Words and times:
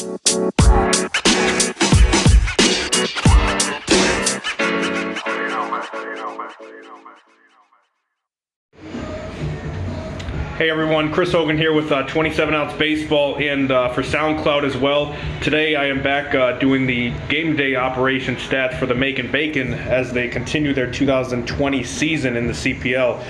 Hey 0.00 0.08
everyone, 10.70 11.12
Chris 11.12 11.32
Hogan 11.32 11.58
here 11.58 11.74
with 11.74 11.92
uh, 11.92 12.06
27 12.06 12.54
Ounce 12.54 12.72
Baseball 12.78 13.36
and 13.36 13.70
uh, 13.70 13.92
for 13.92 14.02
SoundCloud 14.02 14.64
as 14.64 14.74
well. 14.74 15.14
Today 15.42 15.76
I 15.76 15.84
am 15.88 16.02
back 16.02 16.34
uh, 16.34 16.58
doing 16.58 16.86
the 16.86 17.10
game 17.28 17.54
day 17.54 17.74
operation 17.74 18.36
stats 18.36 18.78
for 18.78 18.86
the 18.86 18.94
Macon 18.94 19.30
Bacon 19.30 19.74
as 19.74 20.12
they 20.12 20.28
continue 20.28 20.72
their 20.72 20.90
2020 20.90 21.84
season 21.84 22.36
in 22.38 22.46
the 22.46 22.54
CPL. 22.54 23.22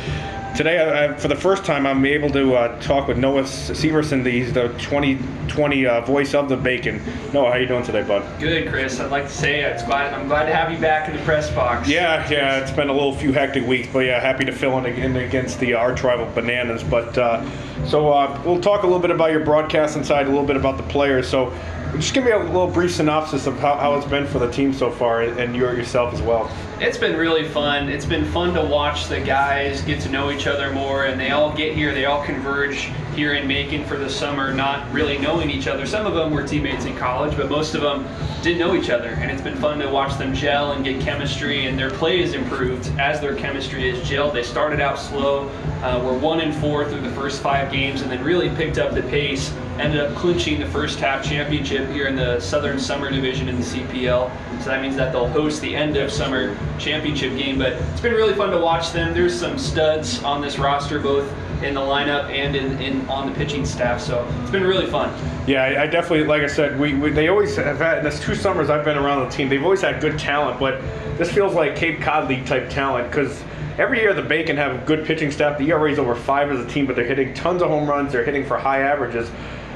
Today, 0.57 0.79
I, 0.79 1.05
I, 1.05 1.15
for 1.17 1.29
the 1.29 1.37
first 1.37 1.65
time, 1.65 1.87
I'm 1.87 2.05
able 2.05 2.29
to 2.31 2.55
uh, 2.55 2.81
talk 2.81 3.07
with 3.09 3.17
Noah 3.17 3.45
Syverson, 3.45 4.27
He's 4.27 4.53
the 4.53 4.69
2020 4.79 5.87
uh, 5.87 6.01
voice 6.03 6.35
of 6.35 6.49
the 6.49 6.57
Bacon. 6.57 7.01
Noah, 7.33 7.53
how 7.53 7.57
you 7.57 7.67
doing 7.67 7.85
today, 7.85 8.03
bud? 8.03 8.27
Good, 8.41 8.69
Chris. 8.69 8.99
I'd 8.99 9.11
like 9.11 9.29
to 9.29 9.33
say 9.33 9.61
it's 9.61 9.85
glad, 9.85 10.13
I'm 10.13 10.27
glad 10.27 10.47
to 10.47 10.55
have 10.55 10.73
you 10.73 10.79
back 10.79 11.09
in 11.09 11.17
the 11.17 11.23
press 11.23 11.51
box. 11.53 11.89
Yeah, 11.89 12.29
yeah, 12.29 12.59
it's 12.59 12.73
been 12.73 12.89
a 12.89 12.93
little 12.93 13.15
few 13.15 13.33
hectic 13.33 13.65
weeks, 13.65 13.89
but 13.93 14.01
yeah, 14.01 14.21
happy 14.21 14.45
to 14.45 14.53
fill 14.53 14.77
in, 14.79 14.87
in 14.87 15.17
against 15.17 15.61
the 15.61 15.75
arch 15.75 16.03
rival 16.03 16.27
Bananas. 16.35 16.83
But 16.83 17.17
uh, 17.17 17.45
so 17.87 18.11
uh, 18.13 18.43
we'll 18.45 18.61
talk 18.61 18.83
a 18.83 18.87
little 18.87 19.01
bit 19.01 19.13
about 19.13 19.31
your 19.31 19.45
broadcasting 19.45 20.03
side, 20.03 20.27
a 20.27 20.31
little 20.31 20.47
bit 20.47 20.57
about 20.57 20.77
the 20.77 20.83
players. 20.85 21.29
So 21.29 21.57
just 21.95 22.13
give 22.13 22.25
me 22.25 22.33
a 22.33 22.39
little 22.39 22.69
brief 22.69 22.93
synopsis 22.93 23.47
of 23.47 23.59
how, 23.59 23.77
how 23.77 23.95
it's 23.95 24.07
been 24.07 24.27
for 24.27 24.41
the 24.41 24.51
team 24.51 24.73
so 24.73 24.91
far 24.91 25.23
and 25.23 25.55
you 25.55 25.63
yourself 25.63 26.13
as 26.13 26.23
well. 26.23 26.51
It's 26.81 26.97
been 26.97 27.15
really 27.15 27.47
fun. 27.47 27.91
It's 27.91 28.07
been 28.07 28.25
fun 28.25 28.55
to 28.55 28.65
watch 28.65 29.07
the 29.07 29.21
guys 29.21 29.83
get 29.83 30.01
to 30.01 30.09
know 30.09 30.31
each 30.31 30.47
other 30.47 30.73
more, 30.73 31.05
and 31.05 31.21
they 31.21 31.31
all 31.31 31.55
get 31.55 31.75
here. 31.75 31.93
They 31.93 32.07
all 32.07 32.25
converge 32.25 32.91
here 33.15 33.35
in 33.35 33.47
Macon 33.47 33.85
for 33.85 33.99
the 33.99 34.09
summer, 34.09 34.55
not 34.55 34.91
really 34.91 35.19
knowing 35.19 35.51
each 35.51 35.67
other. 35.67 35.85
Some 35.85 36.07
of 36.07 36.15
them 36.15 36.33
were 36.33 36.43
teammates 36.43 36.87
in 36.87 36.97
college, 36.97 37.37
but 37.37 37.51
most 37.51 37.75
of 37.75 37.83
them 37.83 38.09
didn't 38.43 38.61
know 38.61 38.75
each 38.75 38.89
other, 38.89 39.11
and 39.11 39.31
it's 39.31 39.43
been 39.43 39.57
fun 39.57 39.79
to 39.81 39.91
watch 39.91 40.17
them 40.17 40.33
gel 40.33 40.73
and 40.73 40.83
get 40.83 41.03
chemistry. 41.03 41.67
And 41.67 41.79
their 41.79 41.91
play 41.91 42.23
has 42.23 42.33
improved 42.33 42.87
as 42.99 43.21
their 43.21 43.35
chemistry 43.35 43.91
is 43.91 43.99
gelled. 44.09 44.33
They 44.33 44.43
started 44.43 44.81
out 44.81 44.99
slow, 44.99 45.51
uh, 45.83 46.03
were 46.03 46.17
one 46.17 46.41
and 46.41 46.55
four 46.55 46.89
through 46.89 47.03
the 47.03 47.11
first 47.11 47.43
five 47.43 47.71
games, 47.71 48.01
and 48.01 48.11
then 48.11 48.25
really 48.25 48.49
picked 48.57 48.79
up 48.79 48.95
the 48.95 49.03
pace. 49.03 49.53
Ended 49.79 50.01
up 50.01 50.15
clinching 50.15 50.61
the 50.61 50.67
first 50.67 50.99
half 50.99 51.23
championship 51.23 51.91
here 51.91 52.07
in 52.07 52.17
the 52.17 52.41
Southern 52.41 52.79
Summer 52.79 53.11
Division 53.11 53.51
in 53.51 53.57
the 53.57 53.63
CPL. 53.63 54.31
So 54.61 54.71
that 54.71 54.81
means 54.81 54.97
that 54.97 55.13
they'll 55.13 55.29
host 55.29 55.61
the 55.61 55.75
end 55.75 55.97
of 55.97 56.11
summer 56.11 56.57
championship 56.81 57.37
game. 57.37 57.59
But 57.59 57.75
it's 57.75 58.01
been 58.01 58.15
really 58.15 58.35
fun 58.35 58.51
to 58.51 58.59
watch 58.59 58.93
them. 58.93 59.15
There's 59.15 59.39
some 59.39 59.59
studs 59.59 60.23
on 60.25 60.41
this 60.41 60.59
roster, 60.59 60.99
both 60.99 61.31
in 61.63 61.75
the 61.75 61.81
lineup 61.81 62.31
and 62.31 62.57
in, 62.57 62.81
in 62.81 63.09
on 63.09 63.29
the 63.29 63.35
pitching 63.35 63.65
staff. 63.67 64.01
So 64.01 64.27
it's 64.41 64.51
been 64.51 64.65
really 64.65 64.87
fun. 64.87 65.15
Yeah, 65.47 65.83
I, 65.83 65.87
definitely, 65.87 66.25
like 66.25 66.43
I 66.43 66.47
said, 66.47 66.79
we, 66.79 66.95
we, 66.95 67.11
they 67.11 67.29
always 67.29 67.57
have 67.57 67.79
had. 67.79 68.03
This 68.03 68.21
two 68.21 68.35
summers 68.35 68.71
I've 68.71 68.85
been 68.85 68.99
around 68.99 69.29
the 69.29 69.37
team, 69.37 69.49
they've 69.49 69.63
always 69.63 69.83
had 69.83 70.01
good 70.01 70.19
talent, 70.19 70.59
but 70.59 70.81
this 71.19 71.31
feels 71.31 71.55
like 71.55 71.77
Cape 71.77 72.01
Cod 72.01 72.29
League 72.29 72.47
type 72.47 72.71
talent 72.71 73.11
because. 73.11 73.43
Every 73.79 74.01
year 74.01 74.13
the 74.13 74.21
Bacon 74.21 74.59
have 74.59 74.85
good 74.85 75.07
pitching 75.07 75.31
staff. 75.31 75.57
The 75.57 75.71
ERA 75.71 75.91
is 75.91 75.99
over 75.99 76.15
five 76.15 76.51
as 76.51 76.61
a 76.61 76.69
team, 76.69 76.87
but 76.87 76.97
they're 76.97 77.07
hitting 77.07 77.33
tons 77.33 77.63
of 77.63 77.69
home 77.69 77.89
runs. 77.89 78.13
They're 78.13 78.25
hitting 78.25 78.45
for 78.45 78.59
high 78.59 78.81
averages. 78.81 79.31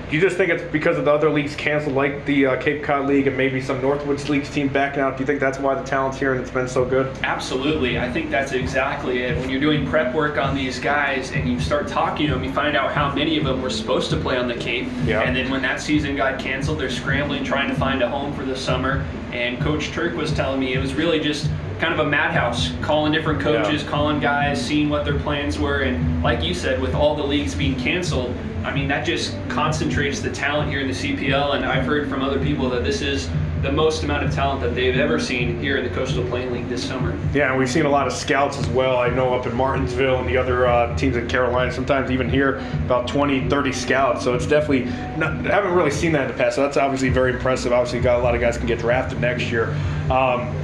Do 0.08 0.16
you 0.16 0.20
just 0.20 0.36
think 0.36 0.50
it's 0.50 0.62
because 0.70 0.98
of 0.98 1.06
the 1.06 1.12
other 1.12 1.30
leagues 1.30 1.56
canceled, 1.56 1.94
like 1.94 2.24
the 2.26 2.46
uh, 2.46 2.60
Cape 2.60 2.82
Cod 2.82 3.06
League 3.06 3.26
and 3.26 3.36
maybe 3.36 3.60
some 3.60 3.80
Northwoods 3.80 4.28
Leagues 4.28 4.50
team 4.50 4.68
backing 4.68 5.00
out? 5.00 5.16
Do 5.16 5.22
you 5.22 5.26
think 5.26 5.40
that's 5.40 5.58
why 5.58 5.74
the 5.74 5.82
talent's 5.82 6.18
here 6.18 6.32
and 6.32 6.40
it's 6.40 6.50
been 6.50 6.68
so 6.68 6.84
good? 6.84 7.16
Absolutely. 7.22 7.98
I 7.98 8.12
think 8.12 8.30
that's 8.30 8.52
exactly 8.52 9.22
it. 9.22 9.38
When 9.38 9.48
you're 9.48 9.60
doing 9.60 9.86
prep 9.88 10.14
work 10.14 10.36
on 10.36 10.54
these 10.54 10.78
guys 10.78 11.32
and 11.32 11.48
you 11.48 11.58
start 11.58 11.88
talking 11.88 12.26
to 12.26 12.34
them, 12.34 12.44
you 12.44 12.52
find 12.52 12.76
out 12.76 12.92
how 12.92 13.14
many 13.14 13.38
of 13.38 13.44
them 13.44 13.62
were 13.62 13.70
supposed 13.70 14.10
to 14.10 14.16
play 14.18 14.36
on 14.36 14.46
the 14.46 14.54
Cape. 14.54 14.88
Yeah. 15.04 15.22
And 15.22 15.34
then 15.34 15.50
when 15.50 15.62
that 15.62 15.80
season 15.80 16.16
got 16.16 16.38
canceled, 16.38 16.78
they're 16.78 16.90
scrambling, 16.90 17.42
trying 17.42 17.68
to 17.70 17.74
find 17.74 18.02
a 18.02 18.08
home 18.08 18.32
for 18.34 18.44
the 18.44 18.56
summer. 18.56 19.06
And 19.32 19.60
Coach 19.60 19.90
Turk 19.90 20.14
was 20.14 20.32
telling 20.32 20.60
me 20.60 20.74
it 20.74 20.78
was 20.80 20.94
really 20.94 21.18
just 21.18 21.48
kind 21.78 21.92
of 21.92 22.00
a 22.00 22.08
madhouse, 22.08 22.72
calling 22.82 23.12
different 23.12 23.40
coaches, 23.40 23.82
yeah. 23.82 23.88
calling 23.88 24.20
guys, 24.20 24.64
seeing 24.64 24.88
what 24.88 25.04
their 25.04 25.18
plans 25.18 25.58
were. 25.58 25.80
And 25.80 26.22
like 26.22 26.42
you 26.42 26.54
said, 26.54 26.80
with 26.80 26.94
all 26.94 27.14
the 27.14 27.24
leagues 27.24 27.54
being 27.54 27.78
canceled, 27.78 28.34
I 28.64 28.74
mean, 28.74 28.88
that 28.88 29.04
just 29.04 29.36
concentrates 29.48 30.20
the 30.20 30.30
talent 30.30 30.70
here 30.70 30.80
in 30.80 30.88
the 30.88 30.94
CPL. 30.94 31.56
And 31.56 31.64
I've 31.64 31.84
heard 31.84 32.08
from 32.08 32.22
other 32.22 32.42
people 32.42 32.70
that 32.70 32.84
this 32.84 33.02
is 33.02 33.28
the 33.64 33.72
most 33.72 34.02
amount 34.02 34.22
of 34.22 34.32
talent 34.32 34.60
that 34.60 34.74
they've 34.74 34.98
ever 34.98 35.18
seen 35.18 35.58
here 35.58 35.78
in 35.78 35.84
the 35.84 35.90
Coastal 35.90 36.22
Plain 36.28 36.52
League 36.52 36.68
this 36.68 36.86
summer. 36.86 37.18
Yeah, 37.32 37.48
and 37.48 37.58
we've 37.58 37.70
seen 37.70 37.86
a 37.86 37.90
lot 37.90 38.06
of 38.06 38.12
scouts 38.12 38.58
as 38.58 38.68
well. 38.68 38.98
I 38.98 39.08
know 39.08 39.34
up 39.34 39.46
in 39.46 39.54
Martinsville 39.54 40.18
and 40.18 40.28
the 40.28 40.36
other 40.36 40.66
uh, 40.66 40.94
teams 40.96 41.16
in 41.16 41.26
Carolina, 41.28 41.72
sometimes 41.72 42.10
even 42.10 42.28
here, 42.28 42.58
about 42.84 43.08
20, 43.08 43.48
30 43.48 43.72
scouts. 43.72 44.22
So 44.22 44.34
it's 44.34 44.46
definitely, 44.46 44.84
not, 45.18 45.46
I 45.46 45.54
haven't 45.54 45.72
really 45.72 45.90
seen 45.90 46.12
that 46.12 46.22
in 46.22 46.28
the 46.28 46.42
past. 46.42 46.56
So 46.56 46.62
that's 46.62 46.76
obviously 46.76 47.08
very 47.08 47.32
impressive. 47.32 47.72
Obviously, 47.72 48.00
got 48.00 48.20
a 48.20 48.22
lot 48.22 48.34
of 48.34 48.40
guys 48.42 48.58
can 48.58 48.66
get 48.66 48.80
drafted 48.80 49.18
next 49.20 49.44
year. 49.44 49.70
Um, 50.10 50.54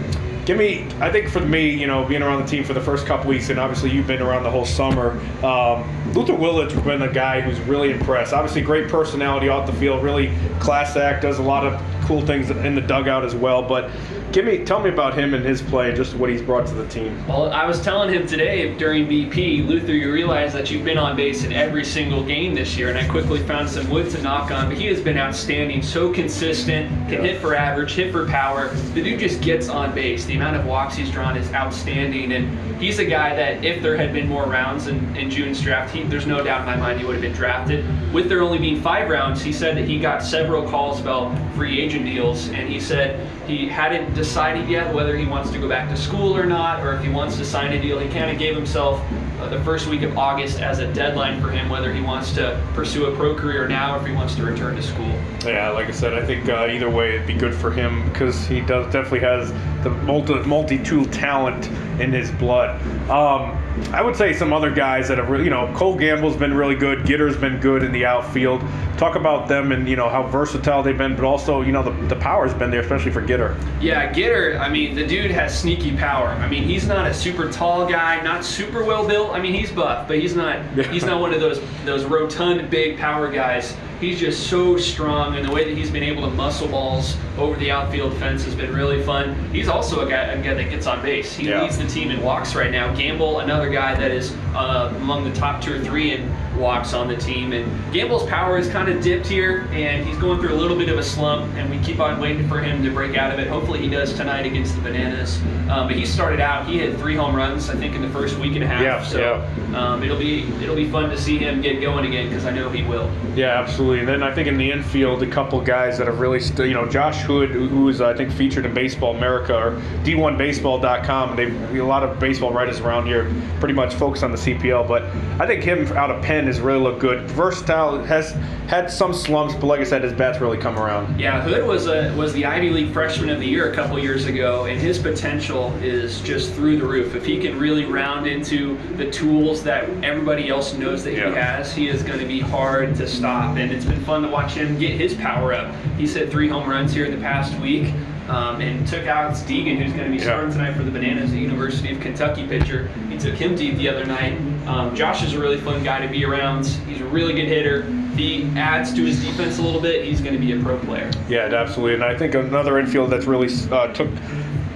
give 0.46 0.56
me 0.56 0.86
i 1.00 1.10
think 1.10 1.28
for 1.28 1.40
me 1.40 1.68
you 1.70 1.86
know 1.86 2.04
being 2.04 2.22
around 2.22 2.42
the 2.42 2.48
team 2.48 2.64
for 2.64 2.72
the 2.74 2.80
first 2.80 3.06
couple 3.06 3.28
weeks 3.28 3.50
and 3.50 3.58
obviously 3.58 3.90
you've 3.90 4.06
been 4.06 4.22
around 4.22 4.42
the 4.42 4.50
whole 4.50 4.64
summer 4.64 5.20
um, 5.44 5.84
luther 6.12 6.34
willits 6.34 6.74
has 6.74 6.82
been 6.82 7.02
a 7.02 7.12
guy 7.12 7.40
who's 7.40 7.60
really 7.60 7.90
impressed. 7.90 8.32
Obviously 8.32 8.62
great 8.62 8.88
personality 8.88 9.48
off 9.48 9.66
the 9.66 9.72
field 9.74 10.02
really 10.02 10.32
class 10.58 10.96
act 10.96 11.22
does 11.22 11.38
a 11.38 11.42
lot 11.42 11.64
of 11.64 11.80
cool 12.10 12.20
things 12.26 12.50
in 12.50 12.74
the 12.74 12.80
dugout 12.80 13.24
as 13.24 13.36
well 13.36 13.62
but 13.62 13.88
Give 14.32 14.44
me, 14.44 14.64
tell 14.64 14.78
me 14.78 14.90
about 14.90 15.18
him 15.18 15.34
and 15.34 15.44
his 15.44 15.60
play, 15.60 15.88
and 15.88 15.96
just 15.96 16.14
what 16.14 16.30
he's 16.30 16.40
brought 16.40 16.64
to 16.68 16.74
the 16.74 16.86
team. 16.86 17.26
Well, 17.26 17.52
I 17.52 17.66
was 17.66 17.82
telling 17.82 18.14
him 18.14 18.28
today 18.28 18.72
during 18.76 19.08
BP, 19.08 19.66
Luther, 19.66 19.92
you 19.92 20.12
realize 20.12 20.52
that 20.52 20.70
you've 20.70 20.84
been 20.84 20.98
on 20.98 21.16
base 21.16 21.42
in 21.42 21.52
every 21.52 21.84
single 21.84 22.22
game 22.22 22.54
this 22.54 22.76
year, 22.76 22.90
and 22.90 22.96
I 22.98 23.08
quickly 23.08 23.40
found 23.40 23.68
some 23.68 23.90
wood 23.90 24.08
to 24.12 24.22
knock 24.22 24.52
on. 24.52 24.68
But 24.68 24.78
he 24.78 24.86
has 24.86 25.00
been 25.00 25.18
outstanding, 25.18 25.82
so 25.82 26.12
consistent, 26.12 26.90
can 27.08 27.24
yeah. 27.24 27.32
hit 27.32 27.40
for 27.40 27.56
average, 27.56 27.94
hit 27.94 28.12
for 28.12 28.24
power. 28.28 28.68
The 28.94 29.02
dude 29.02 29.18
just 29.18 29.42
gets 29.42 29.68
on 29.68 29.92
base. 29.96 30.24
The 30.26 30.36
amount 30.36 30.54
of 30.54 30.64
walks 30.64 30.94
he's 30.94 31.10
drawn 31.10 31.36
is 31.36 31.52
outstanding, 31.52 32.30
and 32.30 32.80
he's 32.80 33.00
a 33.00 33.04
guy 33.04 33.34
that 33.34 33.64
if 33.64 33.82
there 33.82 33.96
had 33.96 34.12
been 34.12 34.28
more 34.28 34.44
rounds 34.44 34.86
in, 34.86 35.16
in 35.16 35.28
June's 35.28 35.60
draft, 35.60 35.92
he, 35.92 36.04
there's 36.04 36.26
no 36.26 36.44
doubt 36.44 36.60
in 36.60 36.66
my 36.66 36.76
mind 36.76 37.00
he 37.00 37.04
would 37.04 37.14
have 37.14 37.22
been 37.22 37.32
drafted. 37.32 37.84
With 38.12 38.28
there 38.28 38.42
only 38.42 38.58
being 38.58 38.80
five 38.80 39.10
rounds, 39.10 39.42
he 39.42 39.52
said 39.52 39.76
that 39.76 39.88
he 39.88 39.98
got 39.98 40.22
several 40.22 40.68
calls 40.68 41.00
about 41.00 41.36
free 41.56 41.80
agent 41.80 41.99
deals, 42.02 42.48
and 42.48 42.68
he 42.68 42.80
said 42.80 43.26
he 43.46 43.66
hadn't 43.66 44.14
decided 44.14 44.68
yet 44.68 44.92
whether 44.94 45.16
he 45.16 45.26
wants 45.26 45.50
to 45.50 45.58
go 45.58 45.68
back 45.68 45.88
to 45.88 45.96
school 45.96 46.36
or 46.36 46.46
not, 46.46 46.80
or 46.84 46.94
if 46.94 47.02
he 47.02 47.08
wants 47.08 47.36
to 47.36 47.44
sign 47.44 47.72
a 47.72 47.80
deal. 47.80 47.98
He 47.98 48.08
kind 48.08 48.30
of 48.30 48.38
gave 48.38 48.54
himself 48.54 49.02
uh, 49.40 49.48
the 49.48 49.60
first 49.62 49.88
week 49.88 50.02
of 50.02 50.16
August 50.16 50.60
as 50.60 50.78
a 50.78 50.92
deadline 50.92 51.40
for 51.40 51.50
him, 51.50 51.68
whether 51.68 51.92
he 51.92 52.00
wants 52.00 52.32
to 52.32 52.62
pursue 52.74 53.06
a 53.06 53.16
pro 53.16 53.34
career 53.34 53.66
now 53.68 53.96
or 53.96 54.00
if 54.00 54.06
he 54.06 54.12
wants 54.12 54.34
to 54.36 54.42
return 54.42 54.76
to 54.76 54.82
school. 54.82 55.12
Yeah, 55.44 55.70
like 55.70 55.88
I 55.88 55.92
said, 55.92 56.14
I 56.14 56.24
think 56.24 56.48
uh, 56.48 56.68
either 56.70 56.90
way 56.90 57.14
it'd 57.14 57.26
be 57.26 57.34
good 57.34 57.54
for 57.54 57.70
him 57.70 58.08
because 58.10 58.46
he 58.46 58.60
does 58.60 58.92
definitely 58.92 59.20
has 59.20 59.52
the 59.82 59.90
multi 59.90 60.34
multi 60.40 60.82
tool 60.82 61.04
talent 61.06 61.66
in 62.00 62.12
his 62.12 62.30
blood. 62.32 62.80
Um, 63.10 63.59
I 63.92 64.02
would 64.02 64.16
say 64.16 64.32
some 64.32 64.52
other 64.52 64.70
guys 64.70 65.08
that 65.08 65.18
have 65.18 65.30
really, 65.30 65.44
you 65.44 65.50
know, 65.50 65.72
Cole 65.74 65.96
Gamble's 65.96 66.36
been 66.36 66.54
really 66.54 66.74
good. 66.74 67.00
Gitter's 67.00 67.36
been 67.36 67.58
good 67.60 67.82
in 67.82 67.92
the 67.92 68.04
outfield. 68.04 68.62
Talk 68.96 69.16
about 69.16 69.48
them 69.48 69.72
and, 69.72 69.88
you 69.88 69.96
know, 69.96 70.08
how 70.08 70.26
versatile 70.26 70.82
they've 70.82 70.96
been, 70.96 71.16
but 71.16 71.24
also, 71.24 71.62
you 71.62 71.72
know, 71.72 71.82
the, 71.82 71.90
the 72.06 72.16
power's 72.16 72.52
been 72.54 72.70
there, 72.70 72.80
especially 72.80 73.10
for 73.10 73.22
Gitter. 73.22 73.56
Yeah, 73.80 74.12
Gitter, 74.12 74.60
I 74.60 74.68
mean, 74.68 74.94
the 74.94 75.06
dude 75.06 75.30
has 75.30 75.58
sneaky 75.58 75.96
power. 75.96 76.28
I 76.28 76.48
mean, 76.48 76.64
he's 76.64 76.86
not 76.86 77.06
a 77.06 77.14
super 77.14 77.50
tall 77.50 77.86
guy, 77.88 78.20
not 78.22 78.44
super 78.44 78.84
well 78.84 79.06
built. 79.06 79.30
I 79.30 79.40
mean, 79.40 79.54
he's 79.54 79.70
buff, 79.70 80.06
but 80.06 80.18
he's 80.18 80.36
not 80.36 80.64
he's 80.90 81.04
not 81.04 81.20
one 81.20 81.32
of 81.32 81.40
those 81.40 81.60
those 81.84 82.04
rotund 82.04 82.70
big 82.70 82.98
power 82.98 83.30
guys 83.30 83.76
he's 84.00 84.18
just 84.18 84.48
so 84.48 84.76
strong, 84.76 85.36
and 85.36 85.46
the 85.46 85.52
way 85.52 85.64
that 85.64 85.76
he's 85.76 85.90
been 85.90 86.02
able 86.02 86.22
to 86.22 86.30
muscle 86.30 86.68
balls 86.68 87.16
over 87.38 87.58
the 87.58 87.70
outfield 87.70 88.16
fence 88.16 88.44
has 88.44 88.54
been 88.54 88.74
really 88.74 89.02
fun. 89.02 89.34
He's 89.50 89.68
also 89.68 90.06
a 90.06 90.08
guy, 90.08 90.24
a 90.24 90.42
guy 90.42 90.54
that 90.54 90.70
gets 90.70 90.86
on 90.86 91.02
base. 91.02 91.34
He 91.34 91.48
yeah. 91.48 91.62
leads 91.62 91.78
the 91.78 91.86
team 91.86 92.10
in 92.10 92.22
walks 92.22 92.54
right 92.54 92.70
now. 92.70 92.94
Gamble, 92.94 93.40
another 93.40 93.70
guy 93.70 93.94
that 93.94 94.10
is 94.10 94.34
uh, 94.54 94.92
among 94.96 95.24
the 95.24 95.32
top 95.32 95.62
two 95.62 95.74
or 95.74 95.84
three 95.84 96.12
in 96.12 96.34
walks 96.60 96.92
on 96.92 97.08
the 97.08 97.16
team. 97.16 97.52
And 97.52 97.92
Gamble's 97.92 98.28
power 98.28 98.58
is 98.58 98.68
kind 98.68 98.88
of 98.88 99.02
dipped 99.02 99.26
here, 99.26 99.66
and 99.72 100.06
he's 100.06 100.18
going 100.18 100.40
through 100.40 100.54
a 100.54 100.60
little 100.60 100.76
bit 100.76 100.88
of 100.88 100.98
a 100.98 101.02
slump, 101.02 101.52
and 101.56 101.68
we 101.70 101.78
keep 101.78 101.98
on 101.98 102.20
waiting 102.20 102.46
for 102.48 102.60
him 102.60 102.82
to 102.84 102.90
break 102.90 103.16
out 103.16 103.32
of 103.32 103.38
it. 103.38 103.48
Hopefully, 103.48 103.80
he 103.80 103.88
does 103.88 104.12
tonight 104.12 104.46
against 104.46 104.74
the 104.76 104.82
Bananas. 104.82 105.40
Um, 105.70 105.88
but 105.88 105.96
he 105.96 106.04
started 106.04 106.40
out; 106.40 106.66
he 106.68 106.78
had 106.78 106.96
three 106.98 107.16
home 107.16 107.34
runs, 107.34 107.70
I 107.70 107.74
think, 107.76 107.94
in 107.94 108.02
the 108.02 108.10
first 108.10 108.38
week 108.38 108.54
and 108.54 108.62
a 108.62 108.66
half. 108.66 108.82
Yeah, 108.82 109.02
so 109.02 109.18
yeah. 109.18 109.76
Um, 109.78 110.02
it'll 110.02 110.18
be 110.18 110.42
it'll 110.62 110.76
be 110.76 110.90
fun 110.90 111.10
to 111.10 111.18
see 111.18 111.38
him 111.38 111.60
get 111.60 111.80
going 111.80 112.06
again 112.06 112.28
because 112.28 112.44
I 112.44 112.50
know 112.50 112.68
he 112.70 112.82
will. 112.82 113.10
Yeah, 113.34 113.60
absolutely. 113.60 114.00
And 114.00 114.08
then 114.08 114.22
I 114.22 114.34
think 114.34 114.48
in 114.48 114.58
the 114.58 114.70
infield, 114.70 115.22
a 115.22 115.26
couple 115.26 115.60
guys 115.60 115.96
that 115.98 116.06
have 116.06 116.20
really, 116.20 116.40
st- 116.40 116.68
you 116.68 116.74
know, 116.74 116.86
Josh 116.88 117.22
Hood, 117.22 117.50
who 117.50 117.88
is 117.88 118.00
I 118.00 118.14
think 118.14 118.32
featured 118.32 118.66
in 118.66 118.74
Baseball 118.74 119.16
America 119.16 119.54
or 119.54 119.72
D1Baseball.com. 120.04 121.36
They've 121.36 121.80
a 121.80 121.82
lot 121.82 122.02
of 122.02 122.18
baseball 122.18 122.52
writers 122.52 122.80
around 122.80 123.06
here 123.06 123.32
pretty 123.58 123.74
much 123.74 123.94
focus 123.94 124.22
on 124.22 124.32
the 124.32 124.36
CPL, 124.36 124.86
but 124.86 125.04
I 125.40 125.46
think 125.46 125.62
him 125.62 125.86
out 125.96 126.10
of 126.10 126.22
Penn 126.22 126.48
has 126.50 126.60
really 126.60 126.80
looked 126.80 127.00
good. 127.00 127.30
Versatile, 127.30 128.02
has 128.04 128.32
had 128.68 128.90
some 128.90 129.12
slumps, 129.12 129.54
but 129.54 129.66
like 129.66 129.80
I 129.80 129.84
said, 129.84 130.02
his 130.02 130.12
bat's 130.12 130.40
really 130.40 130.58
come 130.58 130.78
around. 130.78 131.18
Yeah, 131.18 131.42
Hood 131.42 131.66
was 131.66 131.86
a 131.86 132.14
was 132.16 132.32
the 132.32 132.44
Ivy 132.44 132.70
League 132.70 132.92
Freshman 132.92 133.30
of 133.30 133.40
the 133.40 133.46
Year 133.46 133.72
a 133.72 133.74
couple 133.74 133.98
years 133.98 134.26
ago, 134.26 134.64
and 134.66 134.80
his 134.80 134.98
potential 134.98 135.72
is 135.82 136.20
just 136.20 136.52
through 136.54 136.78
the 136.78 136.86
roof. 136.86 137.14
If 137.14 137.24
he 137.24 137.40
can 137.40 137.58
really 137.58 137.84
round 137.84 138.26
into 138.26 138.76
the 138.96 139.10
tools 139.10 139.62
that 139.64 139.88
everybody 140.04 140.48
else 140.48 140.74
knows 140.74 141.04
that 141.04 141.14
yeah. 141.14 141.28
he 141.28 141.34
has, 141.34 141.74
he 141.74 141.88
is 141.88 142.02
going 142.02 142.18
to 142.18 142.26
be 142.26 142.40
hard 142.40 142.94
to 142.96 143.08
stop. 143.08 143.56
And 143.56 143.72
it's 143.72 143.84
been 143.84 144.02
fun 144.04 144.22
to 144.22 144.28
watch 144.28 144.52
him 144.52 144.78
get 144.78 144.92
his 144.92 145.14
power 145.14 145.52
up. 145.52 145.74
He's 145.96 146.14
hit 146.14 146.30
three 146.30 146.48
home 146.48 146.68
runs 146.68 146.92
here 146.92 147.04
in 147.04 147.12
the 147.12 147.20
past 147.20 147.58
week. 147.60 147.92
Um, 148.30 148.60
and 148.60 148.86
took 148.86 149.08
out 149.08 149.32
Deegan, 149.32 149.76
who's 149.82 149.92
going 149.92 150.04
to 150.04 150.10
be 150.10 150.18
Yeah. 150.18 150.22
starting 150.22 150.52
tonight 150.52 150.74
for 150.74 150.84
the 150.84 150.90
Bananas, 150.92 151.32
the 151.32 151.38
University 151.40 151.90
of 151.92 151.98
Kentucky 152.00 152.46
pitcher. 152.46 152.88
He 153.10 153.18
took 153.18 153.34
him 153.34 153.56
deep 153.56 153.76
the 153.76 153.88
other 153.88 154.04
night. 154.06 154.38
Um, 154.68 154.94
Josh 154.94 155.24
is 155.24 155.34
a 155.34 155.40
really 155.40 155.56
fun 155.56 155.82
guy 155.82 155.98
to 155.98 156.06
be 156.06 156.24
around. 156.24 156.64
He's 156.86 157.00
a 157.00 157.04
really 157.06 157.32
good 157.32 157.48
hitter. 157.48 157.86
If 158.12 158.16
he 158.16 158.48
adds 158.56 158.94
to 158.94 159.04
his 159.04 159.20
defense 159.24 159.58
a 159.58 159.62
little 159.62 159.80
bit, 159.80 160.04
he's 160.04 160.20
going 160.20 160.34
to 160.34 160.40
be 160.40 160.52
a 160.52 160.62
pro 160.62 160.78
player. 160.78 161.10
Yeah, 161.28 161.50
absolutely. 161.52 161.94
And 161.94 162.04
I 162.04 162.16
think 162.16 162.34
another 162.36 162.78
infield 162.78 163.10
that's 163.10 163.26
really 163.26 163.48
uh, 163.72 163.88
took 163.88 164.08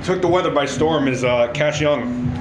took 0.02 0.20
the 0.20 0.28
weather 0.28 0.50
by 0.50 0.66
storm 0.66 1.06
is 1.06 1.22
uh, 1.22 1.46
Cash 1.54 1.80
Young. 1.80 2.33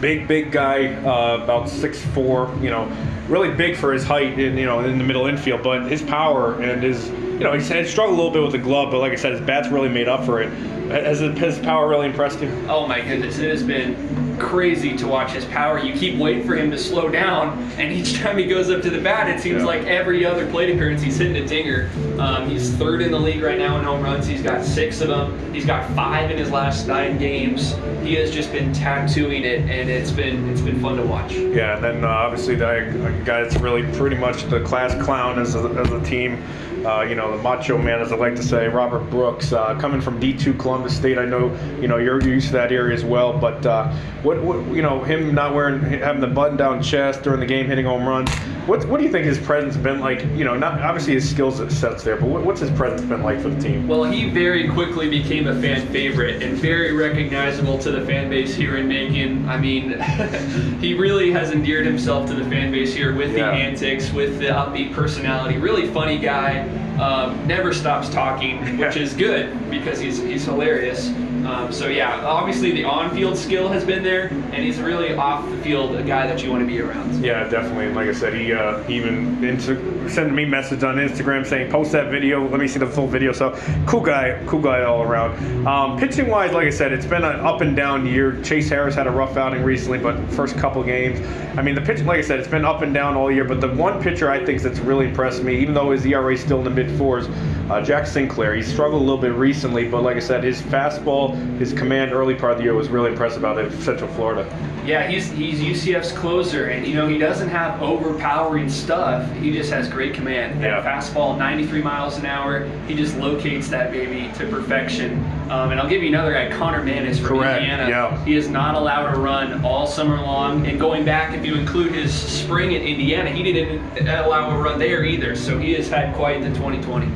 Big, 0.00 0.28
big 0.28 0.52
guy, 0.52 0.94
uh, 0.94 1.42
about 1.42 1.68
six 1.68 2.00
four. 2.06 2.54
You 2.60 2.70
know, 2.70 2.90
really 3.28 3.50
big 3.54 3.76
for 3.76 3.92
his 3.92 4.04
height. 4.04 4.38
In 4.38 4.56
you 4.56 4.66
know, 4.66 4.80
in 4.80 4.98
the 4.98 5.04
middle 5.04 5.26
infield, 5.26 5.62
but 5.62 5.90
his 5.90 6.02
power 6.02 6.60
and 6.60 6.82
his 6.82 7.08
you 7.08 7.46
know, 7.46 7.54
he's 7.54 7.68
had 7.68 7.88
struggled 7.88 8.18
a 8.18 8.22
little 8.22 8.32
bit 8.32 8.42
with 8.42 8.52
the 8.52 8.58
glove, 8.58 8.90
but 8.90 8.98
like 8.98 9.12
I 9.12 9.16
said, 9.16 9.32
his 9.32 9.40
bat's 9.40 9.68
really 9.68 9.88
made 9.88 10.08
up 10.08 10.26
for 10.26 10.42
it. 10.42 10.50
Has 10.90 11.20
his 11.20 11.58
power 11.58 11.88
really 11.88 12.06
impressed 12.06 12.42
you? 12.42 12.50
Oh 12.68 12.86
my 12.86 13.00
goodness, 13.00 13.38
it 13.38 13.48
has 13.48 13.62
been 13.62 13.94
crazy 14.40 14.96
to 14.96 15.06
watch 15.06 15.32
his 15.32 15.44
power. 15.44 15.78
You 15.78 15.92
keep 15.92 16.18
waiting 16.18 16.44
for 16.46 16.56
him 16.56 16.70
to 16.70 16.78
slow 16.78 17.08
down, 17.08 17.58
and 17.78 17.92
each 17.92 18.14
time 18.20 18.38
he 18.38 18.46
goes 18.46 18.70
up 18.70 18.82
to 18.82 18.90
the 18.90 19.00
bat, 19.00 19.28
it 19.28 19.40
seems 19.40 19.60
Yeah. 19.60 19.66
like 19.66 19.82
every 19.84 20.24
other 20.24 20.50
plate 20.50 20.70
appearance 20.74 21.02
he's 21.02 21.18
hitting 21.18 21.36
a 21.36 21.46
dinger. 21.46 21.88
Um, 22.18 22.48
he's 22.48 22.70
third 22.70 23.02
in 23.02 23.10
the 23.12 23.18
league 23.20 23.42
right 23.42 23.58
now 23.58 23.78
in 23.78 23.84
home 23.84 24.02
runs. 24.02 24.26
He's 24.26 24.42
got 24.42 24.64
six 24.64 25.00
of 25.00 25.08
them. 25.08 25.54
He's 25.54 25.66
got 25.66 25.88
five 25.94 26.30
in 26.30 26.38
his 26.38 26.50
last 26.50 26.86
nine 26.88 27.18
games. 27.18 27.74
He 28.02 28.14
has 28.14 28.30
just 28.30 28.50
been 28.52 28.72
tattooing 28.72 29.44
it, 29.44 29.60
and 29.60 29.90
it's 29.90 30.10
been 30.10 30.48
it's 30.48 30.60
been 30.62 30.80
fun 30.80 30.96
to 30.96 31.02
watch. 31.04 31.32
Yeah, 31.32 31.74
and 31.76 31.84
then 31.84 32.04
uh, 32.04 32.08
obviously 32.08 32.54
the 32.56 32.70
a 33.06 33.12
guy 33.24 33.42
that's 33.42 33.56
really 33.56 33.82
pretty 33.96 34.16
much 34.16 34.44
the 34.44 34.60
class 34.60 34.94
clown 35.04 35.38
as 35.38 35.54
a, 35.54 35.60
as 35.70 35.90
a 35.90 36.00
team. 36.02 36.42
Uh, 36.84 37.02
you 37.02 37.14
know, 37.14 37.36
the 37.36 37.42
macho 37.42 37.76
man, 37.76 38.00
as 38.00 38.10
I 38.10 38.16
like 38.16 38.34
to 38.36 38.42
say, 38.42 38.66
Robert 38.66 39.10
Brooks, 39.10 39.52
uh, 39.52 39.78
coming 39.78 40.00
from 40.00 40.18
D2 40.18 40.58
Columbus 40.58 40.96
State. 40.96 41.18
I 41.18 41.26
know, 41.26 41.54
you 41.78 41.88
know, 41.88 41.98
you're 41.98 42.22
used 42.22 42.46
to 42.46 42.52
that 42.54 42.72
area 42.72 42.94
as 42.94 43.04
well. 43.04 43.36
But 43.36 43.66
uh, 43.66 43.92
what, 44.22 44.42
what, 44.42 44.66
you 44.74 44.80
know, 44.80 45.02
him 45.02 45.34
not 45.34 45.54
wearing, 45.54 45.80
having 45.82 46.22
the 46.22 46.26
button-down 46.26 46.82
chest 46.82 47.22
during 47.22 47.40
the 47.40 47.46
game, 47.46 47.66
hitting 47.66 47.84
home 47.84 48.08
runs. 48.08 48.30
What, 48.66 48.86
what 48.86 48.98
do 48.98 49.04
you 49.04 49.10
think 49.10 49.24
his 49.26 49.38
presence 49.38 49.76
been 49.76 50.00
like? 50.00 50.20
You 50.36 50.44
know, 50.44 50.56
not 50.56 50.80
obviously 50.80 51.14
his 51.14 51.28
skills 51.28 51.56
sets 51.76 52.04
there, 52.04 52.16
but 52.16 52.28
what, 52.28 52.44
what's 52.44 52.60
his 52.60 52.70
presence 52.70 53.02
been 53.08 53.22
like 53.22 53.40
for 53.40 53.48
the 53.48 53.60
team? 53.60 53.88
Well, 53.88 54.04
he 54.04 54.28
very 54.30 54.68
quickly 54.68 55.08
became 55.08 55.48
a 55.48 55.60
fan 55.60 55.88
favorite 55.88 56.42
and 56.42 56.56
very 56.56 56.92
recognizable 56.92 57.78
to 57.78 57.90
the 57.90 58.04
fan 58.06 58.28
base 58.30 58.54
here 58.54 58.76
in 58.76 58.86
Macon. 58.86 59.48
I 59.48 59.58
mean, 59.58 59.98
he 60.80 60.94
really 60.94 61.30
has 61.32 61.50
endeared 61.50 61.86
himself 61.86 62.28
to 62.28 62.34
the 62.34 62.44
fan 62.44 62.70
base 62.70 62.94
here 62.94 63.14
with 63.14 63.32
Yeah. 63.36 63.50
the 63.50 63.56
antics, 63.56 64.12
with 64.12 64.38
the 64.38 64.46
upbeat 64.46 64.92
personality. 64.92 65.56
Really 65.58 65.88
funny 65.88 66.18
guy. 66.18 66.60
Um, 66.98 67.46
never 67.46 67.72
stops 67.72 68.08
talking, 68.10 68.76
which 68.78 68.96
is 68.98 69.14
good 69.14 69.70
because 69.70 69.98
he's 69.98 70.18
he's 70.18 70.44
hilarious. 70.44 71.08
Um, 71.50 71.72
so 71.72 71.88
yeah, 71.88 72.24
obviously 72.24 72.70
the 72.70 72.84
on-field 72.84 73.36
skill 73.36 73.68
has 73.68 73.84
been 73.84 74.04
there, 74.04 74.28
and 74.28 74.62
he's 74.62 74.78
really 74.78 75.14
off 75.14 75.48
the 75.50 75.56
field 75.58 75.96
a 75.96 76.02
guy 76.02 76.26
that 76.28 76.44
you 76.44 76.50
want 76.50 76.62
to 76.62 76.66
be 76.66 76.80
around. 76.80 77.24
Yeah, 77.24 77.48
definitely. 77.48 77.86
And 77.86 77.96
like 77.96 78.08
I 78.08 78.12
said, 78.12 78.34
he, 78.34 78.52
uh, 78.52 78.88
even 78.88 79.42
into, 79.42 79.74
sent 80.08 80.32
me 80.32 80.44
message 80.44 80.82
on 80.82 80.96
Instagram 80.96 81.46
saying, 81.46 81.70
"Post 81.70 81.92
that 81.92 82.10
video. 82.10 82.48
Let 82.48 82.60
me 82.60 82.68
see 82.68 82.78
the 82.78 82.86
full 82.86 83.06
video." 83.06 83.32
So 83.32 83.58
cool 83.86 84.00
guy, 84.00 84.38
cool 84.46 84.60
guy 84.60 84.82
all 84.82 85.02
around. 85.02 85.66
Um, 85.66 85.98
pitching 85.98 86.28
wise, 86.28 86.52
like 86.52 86.66
I 86.66 86.70
said, 86.70 86.92
it's 86.92 87.06
been 87.06 87.24
an 87.24 87.40
up 87.40 87.60
and 87.60 87.76
down 87.76 88.06
year. 88.06 88.40
Chase 88.42 88.68
Harris 88.68 88.94
had 88.94 89.06
a 89.06 89.10
rough 89.10 89.36
outing 89.36 89.62
recently, 89.62 89.98
but 89.98 90.16
first 90.30 90.56
couple 90.56 90.82
games, 90.82 91.20
I 91.58 91.62
mean, 91.62 91.74
the 91.74 91.80
pitching, 91.80 92.06
like 92.06 92.18
I 92.18 92.22
said, 92.22 92.38
it's 92.38 92.48
been 92.48 92.64
up 92.64 92.82
and 92.82 92.94
down 92.94 93.16
all 93.16 93.30
year. 93.30 93.44
But 93.44 93.60
the 93.60 93.68
one 93.68 94.02
pitcher 94.02 94.30
I 94.30 94.44
think 94.44 94.62
that's 94.62 94.78
really 94.80 95.06
impressed 95.06 95.42
me, 95.42 95.58
even 95.58 95.74
though 95.74 95.90
his 95.90 96.04
ERA 96.06 96.34
is 96.34 96.40
still 96.40 96.58
in 96.58 96.64
the 96.64 96.70
mid 96.70 96.90
fours, 96.96 97.28
uh, 97.70 97.80
Jack 97.80 98.06
Sinclair. 98.06 98.54
He 98.54 98.62
struggled 98.62 99.02
a 99.02 99.04
little 99.04 99.20
bit 99.20 99.32
recently, 99.32 99.88
but 99.88 100.02
like 100.02 100.16
I 100.16 100.20
said, 100.20 100.44
his 100.44 100.60
fastball, 100.60 101.36
his 101.58 101.72
command 101.72 102.12
early 102.12 102.34
part 102.34 102.52
of 102.52 102.58
the 102.58 102.64
year 102.64 102.74
was 102.74 102.88
really 102.88 103.10
impressive 103.10 103.44
out 103.44 103.58
of 103.58 103.72
Central 103.82 104.10
Florida. 104.14 104.48
Yeah, 104.84 105.06
he's 105.06 105.30
he's 105.30 105.60
UCF's 105.60 106.12
closer, 106.12 106.66
and 106.66 106.86
you 106.86 106.94
know 106.94 107.06
he 107.06 107.18
doesn't 107.18 107.48
have 107.48 107.82
overpowering 107.82 108.70
stuff. 108.70 109.30
He 109.34 109.52
just 109.52 109.70
has 109.70 109.88
great 109.90 110.14
command. 110.14 110.62
That 110.62 110.84
Yeah. 110.84 110.98
fastball, 110.98 111.36
93 111.38 111.82
miles 111.82 112.18
an 112.18 112.26
hour. 112.26 112.66
He 112.86 112.94
just 112.94 113.18
locates 113.18 113.68
that 113.68 113.92
baby 113.92 114.30
to 114.38 114.46
perfection. 114.46 115.24
Um, 115.50 115.72
and 115.72 115.80
I'll 115.80 115.88
give 115.88 116.02
you 116.02 116.08
another 116.08 116.32
guy, 116.32 116.48
Connor 116.50 116.82
Manis 116.82 117.18
from 117.18 117.38
Correct, 117.38 117.60
Indiana. 117.60 117.88
yeah. 117.88 118.24
He 118.24 118.36
is 118.36 118.48
not 118.48 118.74
allowed 118.76 119.12
to 119.12 119.18
run 119.20 119.60
all 119.64 119.86
summer 119.86 120.16
long. 120.16 120.66
And 120.66 120.78
going 120.78 121.04
back, 121.04 121.34
if 121.36 121.44
you 121.44 121.54
include 121.54 121.92
his 121.92 122.12
spring 122.14 122.74
at 122.74 122.82
Indiana, 122.82 123.30
he 123.30 123.42
didn't 123.42 124.08
allow 124.08 124.50
a 124.56 124.62
run 124.62 124.78
there 124.78 125.04
either. 125.04 125.34
So 125.34 125.58
he 125.58 125.74
has 125.74 125.88
had 125.88 126.14
quite 126.14 126.42
the 126.42 126.50
2020. 126.50 127.06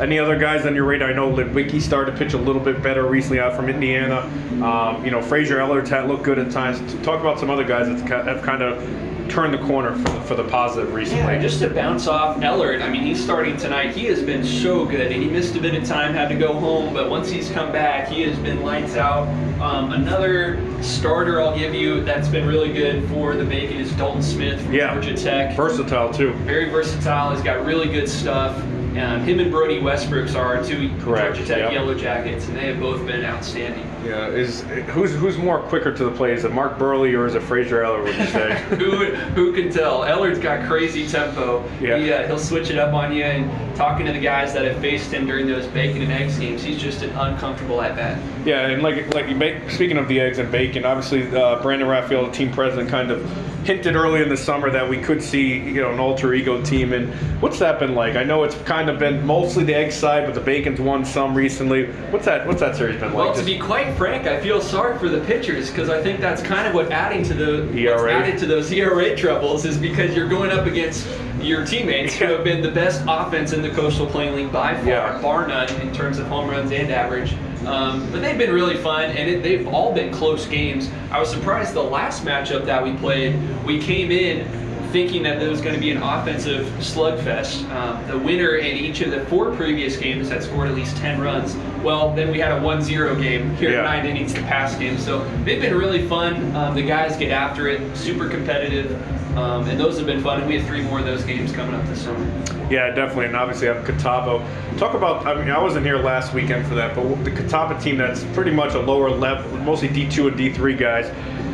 Any 0.00 0.18
other 0.18 0.36
guys 0.36 0.66
on 0.66 0.74
your 0.74 0.84
radar? 0.84 1.08
I 1.08 1.12
know 1.14 1.30
Lidwicki 1.32 1.80
started 1.80 2.12
to 2.12 2.18
pitch 2.18 2.34
a 2.34 2.38
little 2.38 2.60
bit 2.60 2.82
better 2.82 3.06
recently 3.06 3.40
out 3.40 3.54
from 3.56 3.70
Indiana. 3.70 4.28
Um, 4.62 5.02
you 5.02 5.10
know, 5.10 5.20
Ellard's 5.20 5.88
had 5.88 6.06
looked 6.06 6.22
good 6.22 6.38
at 6.38 6.50
times. 6.50 6.80
Talk 7.02 7.20
about 7.20 7.40
some 7.40 7.48
other 7.48 7.64
guys 7.64 7.88
that 7.88 8.26
have 8.26 8.42
kind 8.42 8.62
of 8.62 8.82
turned 9.26 9.54
the 9.54 9.58
corner 9.66 9.92
for 9.96 10.08
the, 10.08 10.20
for 10.22 10.34
the 10.34 10.44
positive 10.44 10.92
recently. 10.94 11.34
Yeah, 11.34 11.42
just 11.42 11.60
to 11.60 11.70
bounce 11.70 12.06
off 12.06 12.38
Ellard, 12.38 12.82
I 12.82 12.88
mean, 12.88 13.02
he's 13.02 13.22
starting 13.22 13.56
tonight. 13.56 13.94
He 13.94 14.06
has 14.06 14.22
been 14.22 14.44
so 14.44 14.84
good, 14.84 15.12
and 15.12 15.22
he 15.22 15.28
missed 15.28 15.54
a 15.56 15.60
bit 15.60 15.74
of 15.74 15.84
time, 15.84 16.14
had 16.14 16.28
to 16.28 16.36
go 16.36 16.52
home, 16.54 16.94
but 16.94 17.10
once 17.10 17.28
he's 17.30 17.50
come 17.50 17.72
back, 17.72 18.08
he 18.08 18.22
has 18.22 18.38
been 18.38 18.62
lights 18.62 18.96
out. 18.96 19.28
Um, 19.60 19.92
another 19.92 20.60
starter 20.82 21.40
I'll 21.40 21.56
give 21.56 21.74
you 21.74 22.02
that's 22.02 22.28
been 22.28 22.46
really 22.46 22.72
good 22.72 23.08
for 23.08 23.34
the 23.34 23.44
Bacon 23.44 23.78
is 23.78 23.92
Dalton 23.92 24.22
Smith 24.22 24.60
from 24.60 24.74
Yeah. 24.74 24.92
Georgia 24.92 25.16
Tech. 25.16 25.56
Versatile 25.56 26.12
too. 26.12 26.32
Very 26.44 26.68
versatile. 26.68 27.32
He's 27.34 27.42
got 27.42 27.64
really 27.64 27.88
good 27.88 28.08
stuff. 28.08 28.56
Um, 28.96 29.22
him 29.24 29.40
and 29.40 29.50
Brody 29.50 29.78
Westbrooks 29.80 30.34
are 30.34 30.56
our 30.56 30.64
two 30.64 30.88
Correct, 31.00 31.36
Georgia 31.36 31.46
Tech 31.46 31.58
yep. 31.58 31.72
Yellow 31.72 31.94
Jackets, 31.94 32.48
and 32.48 32.56
they 32.56 32.66
have 32.66 32.80
both 32.80 33.06
been 33.06 33.24
outstanding. 33.24 33.84
Yeah, 34.06 34.28
is 34.28 34.62
who's 34.88 35.14
who's 35.14 35.36
more 35.36 35.60
quicker 35.60 35.92
to 35.92 36.04
the 36.04 36.10
plate? 36.10 36.34
Is 36.34 36.44
it 36.44 36.52
Mark 36.52 36.78
Buehrle 36.78 37.12
or 37.18 37.26
is 37.26 37.34
it 37.34 37.42
Fraser 37.42 37.82
Ellard? 37.82 38.04
Would 38.04 38.16
you 38.16 38.26
say? 38.26 38.54
who 38.76 39.06
who 39.34 39.52
can 39.52 39.70
tell? 39.70 40.04
Ellard's 40.04 40.38
got 40.38 40.66
crazy 40.66 41.08
tempo. 41.08 41.64
Yeah. 41.80 41.98
He, 41.98 42.12
uh, 42.12 42.26
he'll 42.26 42.38
switch 42.38 42.70
it 42.70 42.78
up 42.78 42.94
on 42.94 43.12
you. 43.12 43.24
And 43.24 43.76
talking 43.76 44.06
to 44.06 44.12
the 44.12 44.20
guys 44.20 44.52
that 44.54 44.64
have 44.64 44.80
faced 44.80 45.12
him 45.12 45.26
during 45.26 45.46
those 45.46 45.66
bacon 45.66 46.02
and 46.02 46.12
eggs 46.12 46.38
games, 46.38 46.62
he's 46.62 46.80
just 46.80 47.02
an 47.02 47.10
uncomfortable 47.10 47.80
at 47.82 47.96
bat. 47.96 48.20
Yeah, 48.46 48.68
and 48.68 48.82
like 48.82 49.12
like 49.14 49.28
you 49.28 49.34
make, 49.34 49.70
speaking 49.70 49.98
of 49.98 50.08
the 50.08 50.20
eggs 50.20 50.38
and 50.38 50.50
bacon, 50.50 50.84
obviously 50.84 51.26
uh, 51.36 51.60
Brandon 51.62 51.88
Raphael, 51.88 52.26
the 52.26 52.32
team 52.32 52.52
president, 52.52 52.88
kind 52.88 53.10
of 53.10 53.28
hinted 53.66 53.96
early 53.96 54.22
in 54.22 54.28
the 54.28 54.36
summer 54.36 54.70
that 54.70 54.88
we 54.88 54.96
could 54.96 55.20
see 55.20 55.58
you 55.58 55.82
know 55.82 55.92
an 55.92 55.98
alter 55.98 56.32
ego 56.32 56.62
team. 56.62 56.92
And 56.92 57.12
what's 57.42 57.58
that 57.58 57.80
been 57.80 57.94
like? 57.94 58.14
I 58.16 58.22
know 58.22 58.44
it's 58.44 58.54
kind 58.62 58.88
of 58.88 58.98
been 58.98 59.26
mostly 59.26 59.64
the 59.64 59.74
egg 59.74 59.90
side, 59.92 60.24
but 60.24 60.34
the 60.34 60.40
bacon's 60.40 60.80
won 60.80 61.04
some 61.04 61.34
recently. 61.34 61.86
What's 62.10 62.24
that? 62.26 62.46
What's 62.46 62.60
that 62.60 62.76
series 62.76 63.00
been 63.00 63.12
Well, 63.12 63.28
like? 63.28 63.36
to 63.36 63.44
be 63.44 63.58
quite 63.58 63.95
frank, 63.96 64.26
I 64.26 64.40
feel 64.40 64.60
sorry 64.60 64.98
for 64.98 65.08
the 65.08 65.20
pitchers 65.20 65.70
because 65.70 65.88
I 65.88 66.02
think 66.02 66.20
that's 66.20 66.42
kind 66.42 66.66
of 66.68 66.74
what 66.74 66.90
adding 66.92 67.22
to 67.24 67.34
the 67.34 67.62
what's 67.66 67.76
ERA. 67.76 68.12
added 68.12 68.38
to 68.40 68.46
those 68.46 68.70
ERA 68.72 69.16
troubles 69.16 69.64
is 69.64 69.78
because 69.78 70.14
you're 70.14 70.28
going 70.28 70.50
up 70.50 70.66
against 70.66 71.06
your 71.40 71.64
teammates 71.64 72.14
who 72.14 72.26
have 72.26 72.44
been 72.44 72.62
the 72.62 72.70
best 72.70 73.02
offense 73.08 73.52
in 73.52 73.62
the 73.62 73.70
Coastal 73.70 74.06
Plain 74.06 74.34
League 74.36 74.52
by 74.52 74.74
far, 74.74 74.84
Yeah. 74.86 75.20
bar 75.22 75.46
none 75.46 75.68
in 75.80 75.92
terms 75.92 76.18
of 76.18 76.26
home 76.26 76.48
runs 76.50 76.72
and 76.72 76.90
average. 76.90 77.34
Um, 77.66 78.10
but 78.12 78.20
they've 78.22 78.38
been 78.38 78.52
really 78.52 78.76
fun, 78.76 79.10
and 79.10 79.28
it, 79.28 79.42
they've 79.42 79.66
all 79.66 79.92
been 79.92 80.12
close 80.12 80.46
games. 80.46 80.88
I 81.10 81.18
was 81.18 81.28
surprised 81.30 81.74
the 81.74 81.82
last 81.82 82.24
matchup 82.24 82.64
that 82.66 82.82
we 82.82 82.92
played, 82.94 83.34
we 83.64 83.80
came 83.80 84.10
in 84.12 84.46
thinking 84.92 85.22
that 85.24 85.40
there 85.40 85.50
was 85.50 85.60
going 85.60 85.74
to 85.74 85.80
be 85.80 85.90
an 85.90 86.00
offensive 86.00 86.64
slugfest. 86.78 87.68
Um, 87.70 88.06
the 88.08 88.16
winner 88.16 88.54
in 88.56 88.76
each 88.76 89.00
of 89.00 89.10
the 89.10 89.24
four 89.26 89.52
previous 89.56 89.96
games 89.96 90.28
had 90.28 90.44
scored 90.44 90.68
at 90.68 90.74
least 90.76 90.96
10 90.98 91.20
runs. 91.20 91.56
Well, 91.86 92.12
then 92.12 92.32
we 92.32 92.40
had 92.40 92.50
a 92.50 92.60
1 92.60 92.82
0 92.82 93.14
game 93.14 93.54
here 93.54 93.70
Yeah. 93.70 93.78
at 93.78 93.84
nine 93.84 94.06
innings 94.06 94.34
the 94.34 94.40
past 94.40 94.80
game. 94.80 94.98
So 94.98 95.24
they've 95.44 95.60
been 95.62 95.78
really 95.78 96.04
fun. 96.08 96.34
Um, 96.56 96.74
the 96.74 96.82
guys 96.82 97.16
get 97.16 97.30
after 97.30 97.68
it, 97.68 97.96
super 97.96 98.28
competitive, 98.28 98.90
um, 99.38 99.68
and 99.68 99.78
those 99.78 99.96
have 99.98 100.06
been 100.06 100.20
fun. 100.20 100.40
And 100.40 100.48
we 100.48 100.58
have 100.58 100.66
three 100.66 100.82
more 100.82 100.98
of 100.98 101.04
those 101.04 101.22
games 101.22 101.52
coming 101.52 101.76
up 101.76 101.86
this 101.86 102.02
summer. 102.02 102.26
Yeah, 102.68 102.90
definitely, 102.90 103.26
and 103.26 103.36
obviously 103.36 103.68
I 103.68 103.74
have 103.74 103.84
Catawba. 103.84 104.44
Talk 104.78 104.94
about. 104.94 105.28
I 105.28 105.34
mean, 105.36 105.48
I 105.48 105.62
wasn't 105.62 105.86
here 105.86 105.98
last 105.98 106.34
weekend 106.34 106.66
for 106.66 106.74
that, 106.74 106.96
but 106.96 107.22
the 107.24 107.30
Catawba 107.30 107.80
team 107.80 107.98
that's 107.98 108.24
pretty 108.34 108.50
much 108.50 108.74
a 108.74 108.80
lower 108.80 109.08
level, 109.08 109.56
mostly 109.58 109.86
D2 109.88 110.26
and 110.26 110.36
D3 110.36 110.76
guys. 110.76 111.06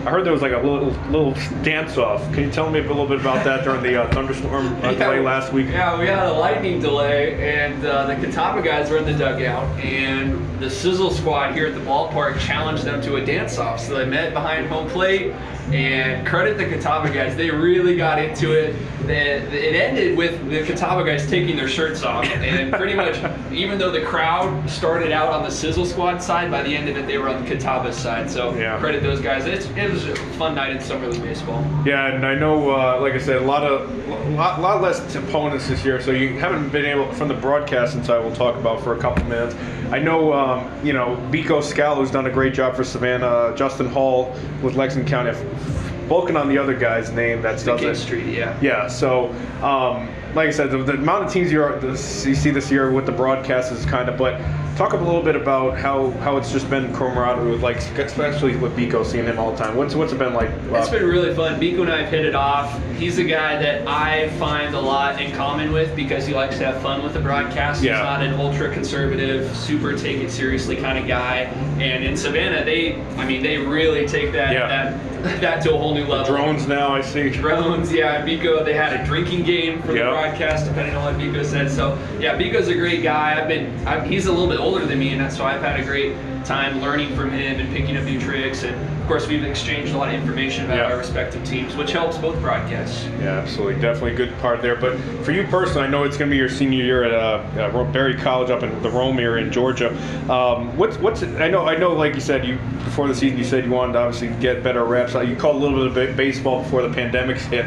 I 0.04 0.10
heard 0.10 0.26
there 0.26 0.32
was 0.32 0.42
like 0.42 0.52
a 0.52 0.58
little 0.58 0.90
little 1.12 1.32
dance 1.62 1.96
off. 1.96 2.20
Can 2.32 2.42
you 2.42 2.50
tell 2.50 2.68
me 2.68 2.80
a 2.80 2.82
little 2.82 3.06
bit 3.06 3.20
about 3.20 3.44
that 3.44 3.62
during 3.62 3.84
the 3.84 4.02
uh, 4.02 4.12
thunderstorm 4.12 4.74
uh, 4.82 4.94
delay 4.94 5.20
last 5.20 5.52
week? 5.52 5.68
Yeah, 5.68 5.96
we 5.96 6.08
had 6.08 6.26
a 6.26 6.32
lightning 6.32 6.80
delay, 6.80 7.56
and 7.56 7.86
uh, 7.86 8.06
the 8.06 8.16
Catawba 8.16 8.62
guys 8.62 8.90
were 8.90 8.98
in 8.98 9.04
the 9.04 9.12
dugout, 9.12 9.64
and 9.78 10.60
the 10.60 10.68
Sizzle 10.68 11.12
squad 11.12 11.54
here 11.54 11.68
at 11.68 11.74
the 11.74 11.80
ballpark 11.82 12.40
challenged 12.40 12.82
them 12.82 13.00
to 13.02 13.14
a 13.16 13.24
dance-off. 13.24 13.78
So 13.78 13.94
they 13.94 14.04
met 14.04 14.32
behind 14.32 14.66
home 14.66 14.88
plate, 14.90 15.34
and 15.70 16.26
credit 16.26 16.58
the 16.58 16.64
Catawba 16.64 17.12
guys, 17.12 17.36
they 17.36 17.50
really 17.50 17.96
got 17.96 18.18
into 18.22 18.52
it. 18.52 18.74
It 19.08 19.74
ended 19.74 20.16
with 20.16 20.48
the 20.50 20.62
Catawba 20.62 21.04
guys 21.04 21.28
taking 21.28 21.56
their 21.56 21.68
shirts 21.68 22.02
off, 22.02 22.24
and 22.24 22.72
pretty 22.72 22.94
much, 22.94 23.16
even 23.52 23.78
though 23.78 23.90
the 23.90 24.02
crowd 24.02 24.68
started 24.68 25.12
out 25.12 25.30
on 25.32 25.42
the 25.42 25.50
Sizzle 25.50 25.86
squad 25.86 26.22
side, 26.22 26.50
by 26.50 26.62
the 26.62 26.74
end 26.74 26.88
of 26.88 26.96
it, 26.96 27.06
they 27.06 27.18
were 27.18 27.28
on 27.28 27.42
the 27.44 27.48
Catawba 27.50 27.92
side. 27.92 28.30
So 28.30 28.54
Yeah. 28.54 28.78
credit 28.78 29.02
those 29.02 29.20
guys. 29.20 29.46
It's, 29.46 29.66
it 29.70 29.90
was 29.90 30.06
a 30.06 30.14
fun 30.38 30.54
night 30.54 30.70
in 30.70 30.80
summer 30.80 31.08
league 31.08 31.22
baseball. 31.22 31.64
Yeah, 31.84 32.06
and 32.14 32.24
I 32.26 32.34
know, 32.34 32.70
uh, 32.70 32.98
like 33.00 33.14
I 33.14 33.18
said, 33.18 33.36
a 33.42 33.44
lot 33.44 33.62
of, 33.64 33.90
lot, 34.30 34.60
lot 34.60 34.82
less 34.82 35.14
opponents 35.16 35.68
this 35.68 35.84
year. 35.84 36.00
So 36.00 36.10
you 36.10 36.38
haven't 36.38 36.68
been 36.70 36.84
able 36.86 37.10
from 37.12 37.28
the 37.28 37.34
broadcasting 37.34 38.04
side. 38.04 38.24
We'll 38.24 38.34
talk 38.36 38.56
about 38.56 38.82
for 38.82 38.94
a 38.96 38.98
couple 38.98 39.24
minutes. 39.24 39.54
I 39.92 39.98
know, 39.98 40.32
um, 40.32 40.70
you 40.84 40.94
know, 40.94 41.16
Biko 41.30 41.62
Skall, 41.62 41.96
who's 41.96 42.10
done 42.10 42.24
a 42.24 42.30
great 42.30 42.54
job 42.54 42.74
for 42.74 42.82
Savannah. 42.82 43.54
Justin 43.54 43.86
Hall 43.86 44.34
with 44.62 44.74
Lexington 44.74 45.06
County. 45.06 45.30
I've 45.30 46.06
spoken 46.06 46.34
on 46.34 46.48
the 46.48 46.56
other 46.56 46.74
guy's 46.74 47.12
name 47.12 47.42
that's 47.42 47.62
does 47.62 47.80
King 47.80 47.90
it. 47.90 47.96
Street, 47.96 48.26
yeah. 48.34 48.58
Yeah. 48.62 48.86
So, 48.88 49.28
um, 49.62 50.08
like 50.34 50.48
I 50.48 50.50
said, 50.50 50.70
the, 50.70 50.78
the 50.82 50.94
amount 50.94 51.24
of 51.24 51.32
teams 51.32 51.52
you, 51.52 51.62
are, 51.62 51.78
this, 51.78 52.24
you 52.24 52.34
see 52.34 52.50
this 52.50 52.70
year 52.70 52.90
with 52.90 53.06
the 53.06 53.12
broadcast 53.12 53.70
is 53.72 53.84
kind 53.84 54.08
of. 54.08 54.16
But 54.16 54.40
talk 54.76 54.94
a 54.94 54.96
little 54.96 55.22
bit 55.22 55.36
about 55.36 55.78
how, 55.78 56.10
how 56.12 56.38
it's 56.38 56.50
just 56.50 56.68
been 56.70 56.92
camaraderie 56.94 57.50
with 57.50 57.62
like, 57.62 57.76
especially 57.98 58.56
with 58.56 58.74
Biko, 58.76 59.04
seeing 59.04 59.26
him 59.26 59.38
all 59.38 59.52
the 59.52 59.58
time. 59.58 59.76
What's 59.76 59.94
what's 59.94 60.12
it 60.12 60.18
been 60.18 60.32
like? 60.32 60.48
uh, 60.70 60.76
It's 60.76 60.88
been 60.88 61.04
really 61.04 61.34
fun. 61.34 61.60
Biko 61.60 61.82
and 61.82 61.90
I 61.92 62.02
have 62.02 62.10
hit 62.10 62.24
it 62.24 62.34
off. 62.34 62.80
He's 62.96 63.18
a 63.18 63.24
guy 63.24 63.60
that 63.60 63.86
I 63.86 64.30
find 64.38 64.74
a 64.74 64.80
lot 64.80 65.20
in 65.20 65.32
common 65.32 65.72
with 65.72 65.94
because 65.94 66.26
he 66.26 66.32
likes 66.34 66.56
to 66.58 66.64
have 66.64 66.80
fun 66.80 67.02
with 67.02 67.12
the 67.14 67.20
broadcast. 67.20 67.82
Yeah. 67.82 67.96
He's 67.96 68.02
not 68.04 68.22
an 68.22 68.34
ultra 68.40 68.72
conservative, 68.72 69.54
super 69.56 69.96
take 69.96 70.18
it 70.22 70.30
seriously 70.30 70.76
kind 70.76 70.98
of 70.98 71.06
guy. 71.06 71.40
And 71.78 72.04
in 72.04 72.16
Savannah, 72.16 72.64
they, 72.64 73.00
I 73.16 73.26
mean, 73.26 73.42
they 73.42 73.58
really 73.58 74.06
take 74.06 74.32
that 74.32 74.52
Yeah. 74.52 74.68
that 74.68 75.11
that 75.40 75.62
to 75.62 75.74
a 75.74 75.78
whole 75.78 75.94
new 75.94 76.04
level. 76.04 76.34
drones 76.34 76.66
now. 76.66 76.94
I 76.94 77.00
see. 77.00 77.30
Drones, 77.30 77.92
yeah. 77.92 78.26
Biko, 78.26 78.64
they 78.64 78.74
had 78.74 78.98
a 78.98 79.04
drinking 79.04 79.44
game 79.44 79.80
for 79.82 79.92
the 79.92 80.00
broadcast, 80.00 80.66
depending 80.66 80.96
on 80.96 81.04
what 81.04 81.14
Biko 81.22 81.44
said. 81.44 81.70
So, 81.70 81.96
yeah, 82.18 82.36
Biko's 82.36 82.68
a 82.68 82.74
great 82.74 83.02
guy. 83.02 83.40
I've 83.40 83.46
been, 83.46 83.86
i 83.86 84.04
he's 84.06 84.26
a 84.26 84.32
little 84.32 84.48
bit 84.48 84.58
older 84.58 84.84
than 84.84 84.98
me, 84.98 85.10
and 85.10 85.20
that's 85.20 85.36
so 85.36 85.44
I've 85.44 85.62
had 85.62 85.78
a 85.78 85.84
great 85.84 86.16
time 86.44 86.80
learning 86.80 87.14
from 87.14 87.30
him 87.30 87.60
and 87.60 87.72
picking 87.72 87.96
up 87.96 88.04
new 88.04 88.20
tricks. 88.20 88.64
And 88.64 88.76
course, 89.12 89.28
we've 89.28 89.44
exchanged 89.44 89.92
a 89.94 89.98
lot 89.98 90.08
of 90.08 90.14
information 90.14 90.64
about 90.64 90.76
Yeah. 90.78 90.84
our 90.84 90.96
respective 90.96 91.44
teams, 91.44 91.76
which 91.76 91.92
helps 91.92 92.16
both 92.16 92.40
broadcasts. 92.40 93.06
Yeah, 93.20 93.38
absolutely, 93.38 93.80
definitely 93.80 94.12
a 94.12 94.16
good 94.16 94.38
part 94.38 94.62
there. 94.62 94.74
But 94.74 94.98
for 95.22 95.32
you 95.32 95.44
personally, 95.44 95.86
I 95.86 95.90
know 95.90 96.04
it's 96.04 96.16
going 96.16 96.30
to 96.30 96.34
be 96.34 96.38
your 96.38 96.48
senior 96.48 96.82
year 96.82 97.04
at 97.04 97.12
uh, 97.12 97.60
uh, 97.60 97.84
Berry 97.92 98.16
College 98.16 98.50
up 98.50 98.62
in 98.62 98.82
the 98.82 98.88
Rome 98.90 99.18
area 99.18 99.44
in 99.44 99.52
Georgia. 99.52 99.90
Um, 100.30 100.74
what's 100.78 100.96
what's 100.98 101.22
I 101.22 101.48
know 101.48 101.66
I 101.66 101.76
know 101.76 101.92
like 101.92 102.14
you 102.14 102.20
said 102.20 102.46
you 102.46 102.56
before 102.84 103.06
the 103.06 103.14
season 103.14 103.36
you 103.36 103.44
said 103.44 103.64
you 103.64 103.70
wanted 103.70 103.92
to 103.94 103.98
obviously 103.98 104.28
get 104.40 104.62
better 104.62 104.84
reps. 104.84 105.12
You 105.14 105.36
called 105.36 105.56
a 105.56 105.66
little 105.66 105.90
bit 105.90 106.10
of 106.10 106.16
baseball 106.16 106.62
before 106.62 106.80
the 106.82 106.94
pandemic 106.94 107.36
hit. 107.52 107.66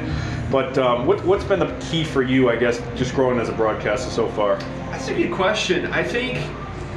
But 0.52 0.78
um, 0.78 1.06
what, 1.06 1.24
what's 1.26 1.44
been 1.44 1.60
the 1.60 1.76
key 1.92 2.04
for 2.04 2.22
you, 2.22 2.50
I 2.50 2.56
guess, 2.56 2.82
just 2.96 3.14
growing 3.14 3.40
as 3.40 3.50
a 3.50 3.52
broadcaster 3.52 4.10
so 4.10 4.28
far? 4.30 4.58
That's 4.92 5.10
a 5.10 5.14
good 5.14 5.32
question. 5.32 5.88
I 5.88 6.04
think, 6.04 6.38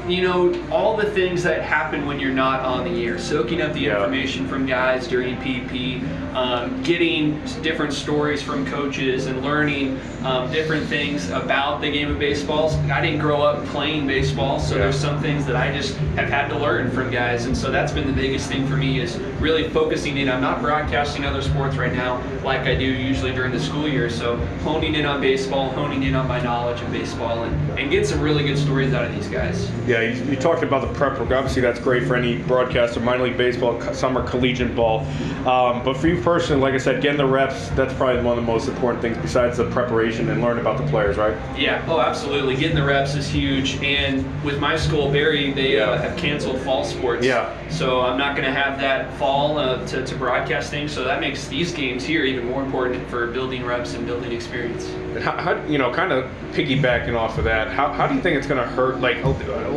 you 0.09 0.23
know, 0.23 0.55
all 0.71 0.97
the 0.97 1.11
things 1.11 1.43
that 1.43 1.63
happen 1.63 2.07
when 2.07 2.19
you're 2.19 2.33
not 2.33 2.61
on 2.61 2.85
the 2.85 3.05
air, 3.05 3.19
soaking 3.19 3.61
up 3.63 3.73
the 3.73 3.81
Yeah. 3.81 3.97
information 3.97 4.47
from 4.49 4.67
guys 4.67 5.07
during 5.07 5.37
BP, 5.37 6.03
um, 6.35 6.83
getting 6.83 7.41
different 7.63 7.93
stories 7.93 8.43
from 8.43 8.65
coaches, 8.67 9.27
and 9.27 9.43
learning 9.45 9.99
um, 10.25 10.51
different 10.51 10.85
things 10.87 11.31
about 11.31 11.81
the 11.81 11.91
game 11.91 12.11
of 12.11 12.19
baseball. 12.19 12.73
I 12.93 13.01
didn't 13.01 13.21
grow 13.21 13.41
up 13.43 13.65
playing 13.67 14.07
baseball, 14.07 14.59
so 14.59 14.75
Yeah. 14.75 14.83
there's 14.83 14.97
some 14.99 15.21
things 15.21 15.47
that 15.47 15.57
I 15.57 15.73
just 15.73 15.97
have 16.17 16.29
had 16.29 16.49
to 16.49 16.59
learn 16.59 16.91
from 16.91 17.11
guys, 17.11 17.47
and 17.47 17.57
so 17.57 17.71
that's 17.71 17.93
been 17.93 18.07
the 18.07 18.13
biggest 18.13 18.49
thing 18.51 18.67
for 18.67 18.77
me 18.77 19.01
is 19.01 19.19
really 19.41 19.65
focusing 19.69 20.17
in. 20.19 20.29
I'm 20.29 20.41
not 20.41 20.61
broadcasting 20.61 21.25
other 21.25 21.41
sports 21.43 21.77
right 21.77 21.95
now 21.95 22.21
like 22.45 22.63
I 22.63 22.75
do 22.75 22.85
usually 22.85 23.33
during 23.33 23.53
the 23.53 23.61
school 23.61 23.87
year, 23.89 24.09
so 24.11 24.37
honing 24.65 24.95
in 24.95 25.07
on 25.07 25.21
baseball, 25.21 25.71
honing 25.71 26.03
in 26.03 26.15
on 26.15 26.27
my 26.27 26.41
knowledge 26.41 26.81
of 26.81 26.91
baseball, 26.93 27.45
and, 27.45 27.79
and 27.79 27.91
get 27.91 28.07
some 28.07 28.21
really 28.21 28.43
good 28.45 28.59
stories 28.59 28.93
out 28.95 29.05
of 29.05 29.15
these 29.15 29.29
guys. 29.29 29.71
Yeah, 29.87 29.98
you, 30.01 30.25
you 30.31 30.37
talked 30.37 30.63
about 30.63 30.87
the 30.87 30.93
prep 30.95 31.19
work. 31.19 31.31
Obviously, 31.31 31.63
that's 31.63 31.81
great 31.81 32.07
for 32.07 32.15
any 32.17 32.39
broadcaster, 32.39 33.01
minor 33.01 33.25
league 33.25 33.37
baseball, 33.37 33.81
summer 33.95 34.27
collegiate 34.27 34.75
ball. 34.75 35.01
Um, 35.47 35.83
but 35.85 35.97
for 35.97 36.09
you 36.09 36.21
personally, 36.21 36.61
like 36.63 36.75
I 36.75 36.79
said, 36.79 37.03
getting 37.03 37.19
the 37.19 37.27
reps, 37.27 37.69
that's 37.71 37.95
probably 37.95 38.23
one 38.23 38.39
of 38.39 38.45
the 38.45 38.51
most 38.51 38.69
important 38.69 39.03
things 39.03 39.17
besides 39.19 39.59
the 39.59 39.71
preparation 39.71 40.29
and 40.31 40.41
learning 40.43 40.61
about 40.61 40.79
the 40.79 40.87
players, 40.91 41.17
right? 41.17 41.37
Yeah, 41.59 41.85
oh, 41.89 42.01
absolutely. 42.01 42.57
Getting 42.57 42.77
the 42.77 42.85
reps 42.85 43.15
is 43.15 43.29
huge. 43.29 43.77
And 43.83 44.25
with 44.45 44.61
my 44.61 44.77
school, 44.77 45.11
Berry, 45.11 45.53
they 45.53 45.77
Yeah. 45.77 45.91
uh, 45.91 45.99
have 46.01 46.17
canceled 46.17 46.61
fall 46.61 46.85
sports. 46.85 47.25
Yeah. 47.25 47.55
So 47.69 48.01
I'm 48.01 48.19
not 48.19 48.35
going 48.37 48.47
to 48.47 48.53
have 48.55 48.79
that 48.81 49.13
fall 49.19 49.59
uh, 49.59 49.85
to, 49.89 50.05
to 50.05 50.15
broadcasting. 50.17 50.89
So 50.89 51.05
that 51.05 51.21
makes 51.21 51.49
these 51.49 51.73
games 51.73 52.05
here 52.05 52.25
even 52.25 52.47
more 52.47 52.63
important 52.63 53.07
for 53.09 53.27
building 53.29 53.65
reps 53.65 53.95
and 53.95 54.07
building 54.07 54.33
experience. 54.33 54.87
And 55.15 55.19
how, 55.23 55.37
how 55.37 55.65
you 55.67 55.79
know, 55.79 55.93
kind 55.93 56.13
of 56.13 56.31
piggybacking 56.53 57.15
off 57.15 57.39
of 57.39 57.45
that, 57.45 57.69
how, 57.71 57.93
how 57.93 58.07
do 58.07 58.15
you 58.15 58.21
think 58.21 58.37
it's 58.37 58.47
going 58.47 58.61
to 58.61 58.67
hurt? 58.69 59.01
Like 59.01 59.19
a 59.19 59.29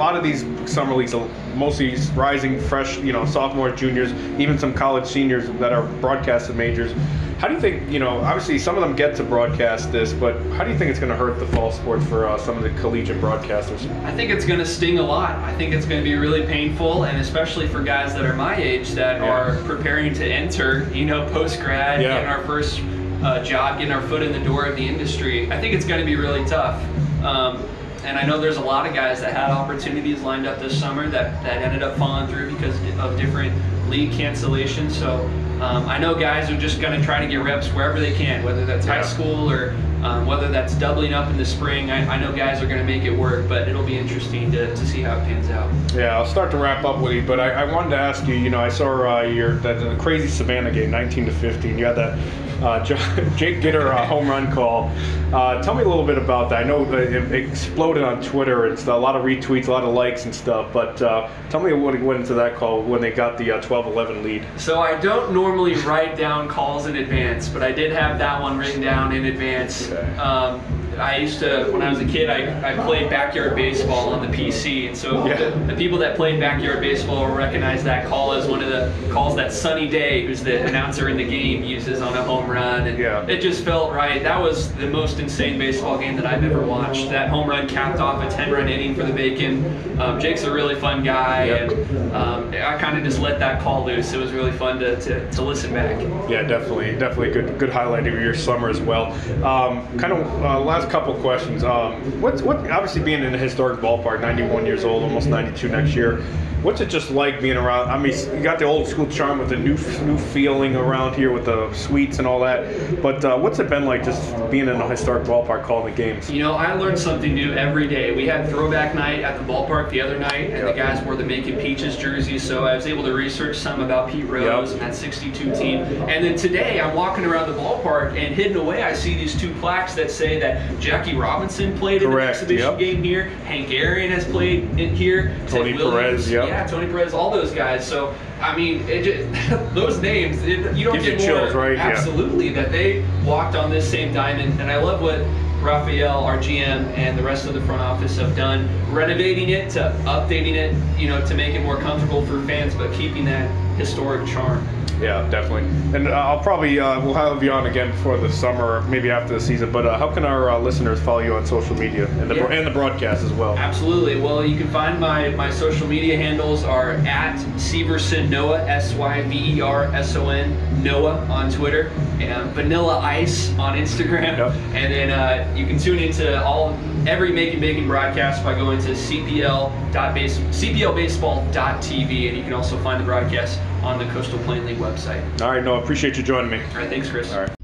lot 0.01 0.15
of 0.15 0.24
these 0.24 0.43
summer 0.65 0.96
leagues, 0.96 1.13
mostly 1.55 1.96
rising 2.15 2.60
fresh, 2.60 2.98
you 2.98 3.13
know, 3.13 3.24
sophomores, 3.24 3.79
juniors, 3.79 4.12
even 4.39 4.58
some 4.58 4.74
college 4.74 5.05
seniors 5.05 5.48
that 5.60 5.72
are 5.72 5.84
broadcasted 6.01 6.55
majors. 6.55 6.91
How 7.38 7.48
do 7.48 7.53
you 7.53 7.60
think, 7.60 7.88
you 7.89 8.00
know, 8.00 8.17
obviously 8.22 8.58
some 8.58 8.75
of 8.75 8.81
them 8.81 8.96
get 8.96 9.15
to 9.17 9.24
broadcast 9.24 9.91
this, 9.91 10.12
but 10.13 10.39
how 10.53 10.63
do 10.63 10.72
you 10.72 10.77
think 10.77 10.89
it's 10.89 11.00
going 11.00 11.12
to 11.12 11.15
hurt 11.15 11.39
the 11.39 11.46
fall 11.48 11.72
sports 11.72 12.03
for 12.05 12.27
uh, 12.27 12.38
some 12.39 12.58
of 12.58 12.63
the 12.63 12.70
collegiate 12.81 13.20
broadcasters? 13.22 13.88
I 14.03 14.12
think 14.15 14.31
it's 14.31 14.46
going 14.46 14.60
to 14.60 14.65
sting 14.65 14.98
a 14.98 15.03
lot. 15.03 15.36
I 15.36 15.55
think 15.55 15.72
it's 15.74 15.86
going 15.86 16.03
to 16.03 16.03
be 16.03 16.15
really 16.15 16.43
painful, 16.48 17.05
and 17.05 17.17
especially 17.20 17.67
for 17.67 17.81
guys 17.84 18.13
that 18.15 18.25
are 18.25 18.34
my 18.36 18.55
age 18.55 18.89
that 18.91 19.17
Yeah. 19.22 19.29
are 19.29 19.55
preparing 19.65 20.13
to 20.15 20.25
enter, 20.25 20.88
you 20.93 21.05
know, 21.05 21.27
post 21.29 21.60
grad, 21.62 22.01
Yeah. 22.01 22.10
getting 22.10 22.27
our 22.29 22.41
first 22.43 22.81
uh, 23.24 23.43
job, 23.43 23.77
getting 23.77 23.93
our 23.93 24.01
foot 24.03 24.24
in 24.24 24.31
the 24.31 24.39
door 24.39 24.65
of 24.65 24.75
the 24.75 24.88
industry. 24.88 25.51
I 25.51 25.60
think 25.62 25.75
it's 25.75 25.86
going 25.86 26.00
to 26.00 26.05
be 26.08 26.15
really 26.15 26.43
tough. 26.46 26.84
Um, 27.24 27.63
and 28.03 28.17
I 28.17 28.25
know 28.25 28.39
there's 28.39 28.58
a 28.58 28.62
lot 28.62 28.86
of 28.88 28.93
guys 28.93 29.22
that 29.22 29.34
had 29.34 29.51
opportunities 29.51 30.22
lined 30.22 30.46
up 30.48 30.60
this 30.60 30.77
summer 30.79 31.08
that, 31.10 31.41
that 31.43 31.62
ended 31.62 31.84
up 31.84 31.98
falling 31.98 32.27
through 32.27 32.51
because 32.51 32.75
of 33.00 33.17
different 33.17 33.53
league 33.89 34.12
cancellations. 34.12 34.91
So 34.91 35.25
um, 35.63 35.88
I 35.88 35.98
know 36.00 36.15
guys 36.15 36.50
are 36.50 36.58
just 36.58 36.81
going 36.81 36.98
to 37.00 37.05
try 37.05 37.20
to 37.22 37.27
get 37.27 37.38
reps 37.43 37.67
wherever 37.70 38.00
they 38.00 38.13
can, 38.13 38.43
whether 38.43 38.65
that's 38.65 38.86
Yeah. 38.86 38.96
high 38.96 39.08
school 39.08 39.50
or 39.51 39.75
um, 40.01 40.25
whether 40.25 40.50
that's 40.50 40.74
doubling 40.75 41.13
up 41.13 41.29
in 41.29 41.38
the 41.38 41.46
spring. 41.46 41.91
I, 41.91 42.15
I 42.15 42.20
know 42.20 42.31
guys 42.36 42.60
are 42.63 42.65
going 42.65 42.79
to 42.79 42.84
make 42.86 43.03
it 43.03 43.12
work, 43.15 43.48
but 43.48 43.67
it'll 43.67 43.86
be 43.86 43.96
interesting 44.00 44.51
to, 44.51 44.75
to 44.75 44.88
see 44.88 45.01
how 45.03 45.17
it 45.17 45.25
pans 45.25 45.50
out. 45.51 45.72
Yeah, 45.93 46.17
I'll 46.17 46.25
start 46.25 46.50
to 46.51 46.58
wrap 46.58 46.84
up 46.86 47.00
with 47.01 47.13
you, 47.13 47.22
but 47.22 47.39
I, 47.39 47.51
I 47.51 47.72
wanted 47.72 47.91
to 47.91 47.98
ask 47.98 48.25
you. 48.25 48.34
You 48.34 48.50
know, 48.50 48.60
I 48.60 48.70
saw 48.70 49.20
uh, 49.20 49.22
your 49.22 49.58
that 49.58 49.79
the 49.79 49.96
crazy 49.98 50.27
Savannah 50.27 50.72
game, 50.72 50.89
19 50.89 51.27
to 51.27 51.31
15. 51.31 51.77
You 51.77 51.86
had 51.86 51.96
that 51.98 52.17
uh, 52.62 52.84
Jake 53.36 53.62
Gitter 53.62 53.94
uh, 53.94 54.06
home 54.06 54.27
run 54.27 54.51
call. 54.51 54.91
Uh, 55.34 55.62
tell 55.62 55.74
me 55.74 55.84
a 55.84 55.88
little 55.88 56.06
bit 56.06 56.18
about 56.18 56.50
that. 56.50 56.63
I 56.63 56.68
know 56.68 56.86
uh, 56.86 56.98
it 56.98 57.32
exploded 57.32 58.03
on 58.03 58.22
Twitter 58.22 58.65
and 58.65 58.77
stuff, 58.77 58.98
a 58.98 59.00
lot 59.00 59.15
of 59.15 59.24
retweets, 59.24 59.68
a 59.68 59.72
lot 59.72 59.84
of 59.84 59.94
likes 59.94 60.25
and 60.25 60.36
stuff. 60.36 60.72
But 60.74 61.01
uh, 61.01 61.30
tell 61.50 61.62
me 61.62 61.74
what 61.74 62.00
went 62.01 62.20
into 62.20 62.34
that 62.36 62.56
call 62.56 62.82
when 62.82 63.01
they 63.01 63.12
got 63.12 63.38
the 63.38 63.51
uh, 63.51 63.62
12-11 63.62 64.24
lead. 64.24 64.46
So 64.58 64.82
I 64.82 65.00
don't 65.00 65.34
normally 65.34 65.75
write 65.75 66.18
down 66.18 66.48
calls 66.48 66.86
in 66.86 66.98
advance, 66.98 67.48
but 67.48 67.63
I 67.63 67.72
did 67.72 67.91
have 67.91 68.18
that 68.20 68.41
one 68.41 68.58
written 68.58 68.82
down 68.82 69.13
in 69.13 69.25
advance. 69.25 69.89
Okay. 69.89 70.18
Um, 70.18 70.80
I 70.98 71.17
used 71.17 71.39
to, 71.39 71.65
when 71.71 71.81
I 71.81 71.89
was 71.89 72.00
a 72.00 72.05
kid, 72.05 72.29
I, 72.29 72.71
I 72.74 72.86
played 72.86 73.10
backyard 73.10 73.55
baseball 73.55 74.10
on 74.13 74.21
the 74.29 74.36
PC, 74.38 74.88
and 74.88 74.98
so 74.98 75.25
Yeah. 75.25 75.50
the, 75.50 75.57
the 75.67 75.75
people 75.75 75.98
that 76.00 76.15
played 76.15 76.39
backyard 76.39 76.81
baseball 76.81 77.27
will 77.27 77.36
recognize 77.36 77.83
that 77.86 78.07
call 78.07 78.33
as 78.33 78.48
one 78.48 78.62
of 78.62 78.69
the 78.69 78.91
calls 79.12 79.36
that 79.38 79.51
Sunny 79.51 79.88
Day, 79.88 80.25
who's 80.25 80.43
the 80.43 80.62
announcer 80.65 81.10
in 81.10 81.17
the 81.17 81.24
game, 81.24 81.63
uses 81.63 82.01
on 82.01 82.15
a 82.15 82.24
home 82.24 82.50
run, 82.50 82.88
and 82.88 82.98
Yeah. 83.00 83.25
it 83.27 83.41
just 83.41 83.63
felt 83.63 83.93
right. 83.93 84.21
That 84.21 84.39
was 84.41 84.71
the 84.74 84.88
most 84.88 85.19
insane 85.19 85.57
baseball 85.57 85.98
game 85.98 86.15
that 86.17 86.25
I've 86.25 86.43
ever 86.43 86.62
watched. 86.65 87.10
That 87.10 87.29
home 87.29 87.50
run 87.50 87.67
capped 87.67 88.00
off 88.00 88.21
a 88.21 88.27
10-run 88.36 88.67
inning 88.69 88.93
for 88.95 89.03
the 89.03 89.13
Bacon. 89.13 90.00
Um, 90.00 90.19
Jake's 90.19 90.43
a 90.43 90.51
really 90.51 90.75
fun 90.75 91.03
guy, 91.03 91.45
Yep. 91.45 91.71
and 91.71 92.15
um, 92.15 92.50
I 92.50 92.77
kind 92.77 92.98
of 92.98 93.03
just 93.03 93.19
let 93.19 93.39
that 93.39 93.62
call 93.62 93.86
loose. 93.86 94.13
It 94.13 94.17
was 94.19 94.31
really 94.31 94.51
fun 94.51 94.79
to, 94.79 95.00
to, 95.01 95.31
to 95.31 95.41
listen 95.41 95.74
back. 95.74 96.00
Yeah, 96.29 96.43
definitely, 96.43 96.91
definitely 96.98 97.29
a 97.29 97.33
good 97.33 97.60
good 97.60 97.69
highlight 97.69 98.07
of 98.07 98.13
your 98.15 98.33
summer 98.33 98.69
as 98.69 98.79
well. 98.81 99.12
Um, 99.45 99.88
kind 99.98 100.13
of 100.13 100.27
uh, 100.43 100.60
last 100.60 100.80
couple 100.89 101.13
questions. 101.15 101.63
Um, 101.63 101.93
what's 102.21 102.41
what 102.41 102.57
obviously 102.71 103.01
being 103.01 103.23
in 103.23 103.33
a 103.33 103.38
historic 103.38 103.79
ballpark, 103.79 104.21
91 104.21 104.65
years 104.65 104.83
old, 104.83 105.03
almost 105.03 105.27
92 105.27 105.69
next 105.69 105.95
year. 105.95 106.21
What's 106.61 106.79
it 106.79 106.89
just 106.89 107.09
like 107.09 107.41
being 107.41 107.57
around? 107.57 107.89
I 107.89 107.97
mean, 107.97 108.13
you 108.38 108.43
got 108.43 108.59
the 108.59 108.65
old 108.65 108.85
school 108.88 109.07
charm 109.07 109.39
with 109.39 109.50
the 109.50 109.55
new 109.55 109.75
new 110.05 110.15
feeling 110.19 110.75
around 110.75 111.15
here 111.15 111.31
with 111.31 111.45
the 111.45 111.73
suites 111.73 112.19
and 112.19 112.27
all 112.27 112.39
that. 112.41 113.01
But 113.01 113.25
uh, 113.25 113.35
what's 113.39 113.57
it 113.57 113.67
been 113.67 113.85
like 113.85 114.03
just 114.03 114.21
being 114.51 114.67
in 114.67 114.75
a 114.79 114.88
historic 114.88 115.23
ballpark 115.23 115.63
calling 115.63 115.91
the 115.91 115.97
games? 115.97 116.29
You 116.29 116.43
know, 116.43 116.53
I 116.53 116.73
learned 116.73 117.00
something 117.00 117.33
new 117.33 117.53
every 117.53 117.88
day. 117.88 118.11
We 118.15 118.27
had 118.27 118.47
throwback 118.47 118.93
night 118.93 119.21
at 119.21 119.39
the 119.39 119.43
ballpark 119.51 119.89
the 119.89 120.01
other 120.01 120.19
night, 120.19 120.51
and 120.51 120.57
Yep. 120.67 120.75
the 120.75 120.79
guys 120.79 121.03
wore 121.03 121.15
the 121.15 121.23
Macon 121.25 121.57
Peaches 121.57 121.97
jerseys, 121.97 122.43
so 122.43 122.63
I 122.63 122.75
was 122.75 122.85
able 122.85 123.03
to 123.05 123.13
research 123.13 123.55
some 123.57 123.81
about 123.81 124.11
Pete 124.11 124.27
Rose 124.27 124.73
Yep. 124.73 124.81
and 124.83 124.91
that 124.91 124.95
62 124.95 125.55
team. 125.55 125.79
And 126.09 126.23
then 126.23 126.35
today, 126.35 126.79
I'm 126.79 126.95
walking 126.95 127.25
around 127.25 127.51
the 127.51 127.57
ballpark, 127.57 128.09
and 128.15 128.35
hidden 128.35 128.57
away, 128.57 128.83
I 128.83 128.93
see 128.93 129.15
these 129.15 129.35
two 129.35 129.51
plaques 129.55 129.95
that 129.95 130.11
say 130.11 130.39
that 130.39 130.61
Jackie 130.80 131.16
Robinson 131.16 131.78
played 131.78 132.04
in 132.04 132.12
an 132.12 132.20
exhibition 132.20 132.70
yep. 132.70 132.80
game 132.80 133.04
here, 133.04 133.25
Hank 133.46 133.72
Aaron 133.72 134.12
has 134.12 134.25
played 134.25 134.63
in 134.80 134.96
here, 134.96 135.36
Tony 135.48 135.74
Williams, 135.74 136.28
Perez, 136.28 136.32
yep. 136.32 136.48
yeah, 136.48 136.68
Tony 136.68 136.88
Perez, 136.88 137.13
all 137.13 137.32
those 137.32 137.51
guys. 137.51 137.88
So, 137.88 138.16
I 138.40 138.56
mean, 138.56 138.88
it 138.88 139.04
just, 139.04 139.74
those 139.75 140.00
names, 140.00 140.42
it, 140.44 140.75
you 140.75 140.86
don't 140.86 140.96
Gives 140.96 141.06
you 141.06 141.18
get 141.18 141.20
more. 141.20 141.40
chills, 141.42 141.56
right? 141.56 141.78
Yeah. 141.78 141.90
Absolutely, 141.90 142.50
that 142.54 142.72
they 142.72 143.06
walked 143.25 143.56
on 143.56 143.70
this 143.70 143.90
same 143.90 144.13
diamond, 144.13 144.60
and 144.60 144.72
I 144.72 144.78
love 144.78 145.01
what 145.01 145.20
Raphael, 145.62 146.24
our 146.24 146.38
GM, 146.38 146.88
and 146.98 147.18
the 147.18 147.24
rest 147.24 147.46
of 147.46 147.54
the 147.54 147.62
front 147.62 147.82
office 147.82 148.18
have 148.18 148.36
done, 148.36 148.68
renovating 148.92 149.50
it 149.50 149.70
to 149.72 149.96
updating 150.06 150.56
it, 150.56 150.75
you 151.00 151.08
know, 151.08 151.25
to 151.25 151.36
make 151.36 151.54
it 151.54 151.62
more 151.62 151.78
comfortable 151.78 152.25
for 152.25 152.42
fans, 152.46 152.74
but 152.74 152.92
keeping 152.94 153.25
that 153.25 153.50
historic 153.78 154.28
charm. 154.28 154.68
Yeah, 155.01 155.27
definitely. 155.29 155.63
And 155.98 156.08
uh, 156.08 156.12
I'll 156.12 156.39
probably 156.43 156.79
uh, 156.79 157.00
we'll 157.03 157.13
have 157.15 157.41
you 157.43 157.51
on 157.51 157.65
again 157.65 157.89
before 157.91 158.17
the 158.17 158.31
summer, 158.31 158.81
maybe 158.84 159.10
after 159.10 159.34
the 159.34 159.39
season. 159.39 159.72
But 159.72 159.86
uh, 159.86 159.98
how 159.98 160.12
can 160.13 160.24
our 160.25 160.50
uh, 160.51 160.60
listeners 160.60 161.00
follow 161.01 161.20
you 161.20 161.34
on 161.36 161.46
social 161.46 161.75
media 161.75 162.08
and 162.20 162.29
the 162.29 162.36
Yeah. 162.36 162.48
and 162.51 162.67
the 162.67 162.72
broadcast 162.72 163.24
as 163.24 163.34
well? 163.34 163.58
Absolutely. 163.58 164.20
Well, 164.22 164.46
you 164.46 164.58
can 164.58 164.67
find 164.70 165.00
my, 165.00 165.29
my 165.29 165.50
social 165.50 165.88
media 165.88 166.17
handles 166.17 166.63
are 166.63 166.91
at 166.91 167.38
Syverson 167.58 168.29
Noah, 168.29 168.62
S 168.67 168.93
Y 168.93 169.24
V 169.24 169.55
E 169.58 169.62
R 169.62 169.86
S 169.86 170.15
O 170.15 170.29
N 170.29 170.55
Noah 170.83 171.19
on 171.27 171.51
Twitter, 171.51 171.88
and 172.19 172.51
Vanilla 172.51 173.00
Ice 173.00 173.51
on 173.57 173.77
Instagram. 173.77 174.38
Yep. 174.38 174.53
And 174.73 174.93
then 174.93 175.09
uh, 175.11 175.53
you 175.55 175.65
can 175.65 175.77
tune 175.77 176.00
into 176.00 176.43
all 176.43 176.77
every 177.07 177.31
Macon 177.31 177.59
Bacon 177.59 177.88
broadcast 177.88 178.43
by 178.43 178.53
going 178.53 178.79
to 178.81 178.91
cpl.base, 178.91 180.38
cplbaseball.tv, 180.38 182.27
and 182.27 182.38
you 182.38 182.43
can 182.43 182.53
also 182.53 182.77
find 182.83 183.01
the 183.01 183.05
broadcast 183.05 183.59
on 183.83 183.97
the 184.00 184.05
Coastal 184.13 184.39
Plain 184.39 184.65
League 184.65 184.77
website. 184.77 185.23
All 185.41 185.51
right, 185.51 185.63
no, 185.63 185.75
appreciate 185.81 186.17
you 186.17 186.23
joining 186.23 186.51
me. 186.51 186.61
All 186.61 186.75
right, 186.75 186.89
thanks, 186.89 187.09
Chris. 187.09 187.31
All 187.33 187.41
right. 187.41 187.61